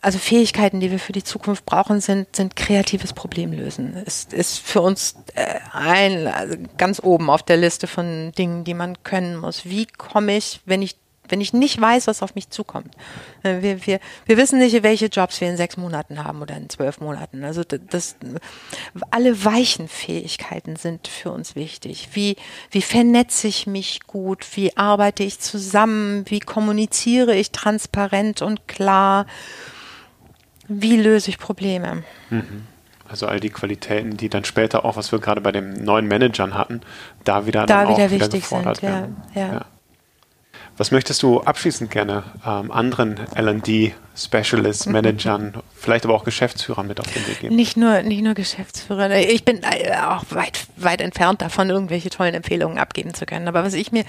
also 0.00 0.18
Fähigkeiten, 0.18 0.80
die 0.80 0.90
wir 0.90 0.98
für 0.98 1.12
die 1.12 1.22
Zukunft 1.22 1.64
brauchen, 1.64 2.00
sind, 2.00 2.34
sind 2.34 2.56
kreatives 2.56 3.12
Problemlösen. 3.12 3.94
Ist, 3.94 4.32
ist 4.32 4.58
für 4.58 4.80
uns 4.80 5.14
äh, 5.34 5.60
ein, 5.70 6.26
also 6.26 6.56
ganz 6.76 7.00
oben 7.00 7.30
auf 7.30 7.44
der 7.44 7.58
Liste 7.58 7.86
von 7.86 8.32
Dingen, 8.32 8.64
die 8.64 8.74
man 8.74 9.00
können 9.04 9.36
muss. 9.36 9.64
Wie 9.64 9.86
komme 9.86 10.36
ich, 10.36 10.60
wenn 10.64 10.82
ich 10.82 10.96
wenn 11.28 11.40
ich 11.40 11.52
nicht 11.52 11.80
weiß, 11.80 12.06
was 12.06 12.22
auf 12.22 12.34
mich 12.34 12.50
zukommt. 12.50 12.94
Äh, 13.42 13.62
wir, 13.62 13.86
wir, 13.86 14.00
wir 14.26 14.36
wissen 14.36 14.58
nicht, 14.58 14.82
welche 14.82 15.06
Jobs 15.06 15.40
wir 15.40 15.48
in 15.48 15.56
sechs 15.56 15.76
Monaten 15.76 16.24
haben 16.24 16.42
oder 16.42 16.56
in 16.56 16.68
zwölf 16.68 17.00
Monaten. 17.00 17.44
Also 17.44 17.62
das, 17.64 18.16
alle 19.10 19.44
weichen 19.44 19.88
Fähigkeiten 19.88 20.76
sind 20.76 21.08
für 21.08 21.30
uns 21.30 21.54
wichtig. 21.54 22.10
Wie, 22.12 22.36
wie 22.70 22.82
vernetze 22.82 23.48
ich 23.48 23.66
mich 23.66 24.00
gut? 24.06 24.46
Wie 24.56 24.76
arbeite 24.76 25.22
ich 25.22 25.38
zusammen? 25.38 26.24
Wie 26.28 26.40
kommuniziere 26.40 27.34
ich 27.34 27.50
transparent 27.52 28.42
und 28.42 28.66
klar? 28.68 29.26
Wie 30.68 30.96
löse 30.96 31.30
ich 31.30 31.38
Probleme? 31.38 32.04
Mhm. 32.30 32.66
Also 33.08 33.26
all 33.26 33.40
die 33.40 33.50
Qualitäten, 33.50 34.16
die 34.16 34.30
dann 34.30 34.44
später 34.44 34.86
auch, 34.86 34.96
was 34.96 35.12
wir 35.12 35.18
gerade 35.18 35.42
bei 35.42 35.52
den 35.52 35.84
neuen 35.84 36.06
Managern 36.08 36.54
hatten, 36.54 36.80
da 37.24 37.46
wieder, 37.46 37.66
da 37.66 37.88
wieder 37.88 38.10
wichtig 38.10 38.50
wieder 38.50 38.74
sind. 38.74 38.82
Ja, 38.82 39.08
ja. 39.34 39.52
ja. 39.52 39.66
Was 40.76 40.90
möchtest 40.90 41.22
du 41.22 41.40
abschließend 41.40 41.90
gerne 41.90 42.24
ähm, 42.46 42.70
anderen 42.70 43.20
LD-Specialists, 43.36 44.86
Managern, 44.86 45.62
vielleicht 45.74 46.04
aber 46.04 46.14
auch 46.14 46.24
Geschäftsführern 46.24 46.86
mit 46.86 46.98
auf 46.98 47.12
den 47.12 47.26
Weg 47.26 47.40
geben? 47.40 47.56
Nicht 47.56 47.76
nur, 47.76 48.02
nicht 48.02 48.22
nur 48.22 48.34
Geschäftsführer. 48.34 49.10
Ich 49.16 49.44
bin 49.44 49.62
äh, 49.62 49.94
auch 49.96 50.24
weit, 50.30 50.66
weit 50.76 51.00
entfernt 51.00 51.42
davon, 51.42 51.70
irgendwelche 51.70 52.10
tollen 52.10 52.34
Empfehlungen 52.34 52.78
abgeben 52.78 53.14
zu 53.14 53.26
können. 53.26 53.48
Aber 53.48 53.64
was 53.64 53.74
ich 53.74 53.92
mir 53.92 54.04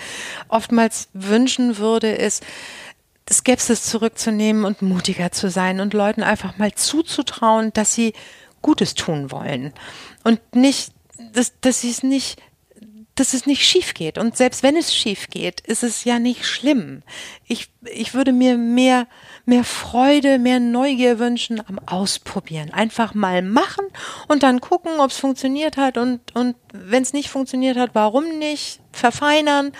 oftmals 0.47 1.09
wünschen 1.13 1.77
würde, 1.77 2.11
ist, 2.11 2.43
Skepsis 3.31 3.83
zurückzunehmen 3.83 4.65
und 4.65 4.81
mutiger 4.81 5.31
zu 5.31 5.49
sein 5.49 5.79
und 5.79 5.93
Leuten 5.93 6.23
einfach 6.23 6.57
mal 6.57 6.73
zuzutrauen, 6.73 7.71
dass 7.73 7.93
sie 7.93 8.13
Gutes 8.61 8.95
tun 8.95 9.31
wollen. 9.31 9.73
Und 10.23 10.39
nicht, 10.55 10.93
dass, 11.33 11.53
dass 11.61 11.81
sie 11.81 11.89
es 11.89 12.03
nicht 12.03 12.41
dass 13.15 13.33
es 13.33 13.45
nicht 13.45 13.63
schief 13.63 13.93
geht. 13.93 14.17
Und 14.17 14.35
selbst 14.35 14.63
wenn 14.63 14.75
es 14.75 14.93
schief 14.93 15.29
geht, 15.29 15.61
ist 15.61 15.83
es 15.83 16.03
ja 16.03 16.17
nicht 16.17 16.45
schlimm. 16.45 17.03
Ich, 17.47 17.69
ich 17.83 18.13
würde 18.13 18.33
mir 18.33 18.57
mehr, 18.57 19.07
mehr 19.45 19.63
Freude, 19.63 20.39
mehr 20.39 20.59
Neugier 20.59 21.19
wünschen 21.19 21.61
am 21.67 21.79
Ausprobieren. 21.85 22.71
Einfach 22.71 23.13
mal 23.13 23.43
machen 23.43 23.85
und 24.27 24.41
dann 24.41 24.61
gucken, 24.61 24.99
ob 24.99 25.11
es 25.11 25.19
funktioniert 25.19 25.77
hat 25.77 25.97
und, 25.97 26.35
und 26.35 26.55
wenn 26.73 27.03
es 27.03 27.13
nicht 27.13 27.29
funktioniert 27.29 27.77
hat, 27.77 27.91
warum 27.93 28.39
nicht? 28.39 28.79
Verfeinern. 28.91 29.73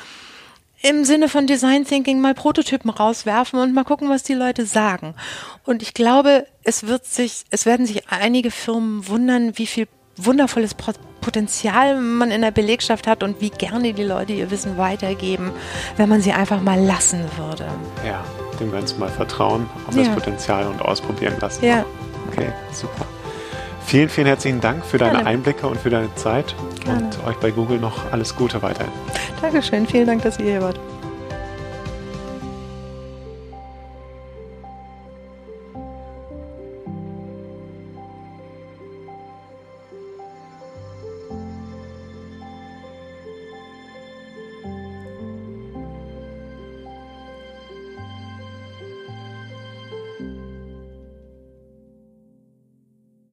Im 0.86 1.06
Sinne 1.06 1.30
von 1.30 1.48
Design 1.48 1.86
Thinking 1.86 2.20
mal 2.20 2.34
Prototypen 2.34 2.92
rauswerfen 2.92 3.58
und 3.58 3.74
mal 3.74 3.86
gucken, 3.86 4.10
was 4.10 4.24
die 4.24 4.34
Leute 4.34 4.66
sagen. 4.66 5.16
Und 5.64 5.82
ich 5.82 5.94
glaube, 5.94 6.46
es 6.64 6.86
wird 6.86 7.06
sich, 7.06 7.46
es 7.50 7.66
werden 7.66 7.86
sich 7.86 8.10
einige 8.10 8.52
Firmen 8.52 9.08
wundern, 9.08 9.58
wie 9.58 9.66
viel 9.66 9.88
wundervolles 10.18 10.74
Potenzial 11.24 12.00
man 12.00 12.32
in 12.32 12.42
der 12.42 12.52
Belegschaft 12.52 13.08
hat 13.08 13.24
und 13.24 13.42
wie 13.42 13.50
gerne 13.50 13.94
die 13.94 14.04
Leute 14.04 14.34
ihr 14.34 14.52
Wissen 14.52 14.78
weitergeben, 14.78 15.52
wenn 15.98 16.10
man 16.10 16.22
sie 16.22 16.34
einfach 16.34 16.62
mal 16.62 16.80
lassen 16.80 17.22
würde. 17.38 17.66
Ja, 18.06 18.24
dem 18.60 18.72
Ganzen 18.72 19.00
mal 19.00 19.10
vertrauen, 19.10 19.70
auf 19.88 19.96
ja. 19.96 20.04
das 20.04 20.14
Potenzial 20.14 20.68
und 20.68 20.82
ausprobieren 20.82 21.36
lassen. 21.40 21.66
Ja. 21.66 21.86
Okay, 22.32 22.50
super. 22.72 23.06
Vielen, 23.86 24.10
vielen 24.10 24.28
herzlichen 24.28 24.62
Dank 24.62 24.86
für 24.86 24.98
deine 24.98 25.14
Gerne. 25.14 25.30
Einblicke 25.30 25.68
und 25.68 25.80
für 25.80 25.90
deine 25.90 26.14
Zeit 26.16 26.56
Gerne. 26.84 27.06
und 27.06 27.26
euch 27.26 27.36
bei 27.38 27.52
Google 27.52 27.80
noch 27.80 28.12
alles 28.12 28.36
Gute 28.36 28.62
weiterhin. 28.62 28.92
Dankeschön, 29.42 29.88
vielen 29.88 30.08
Dank, 30.08 30.24
dass 30.24 30.40
ihr 30.40 30.46
hier 30.46 30.62
wart. 30.62 30.80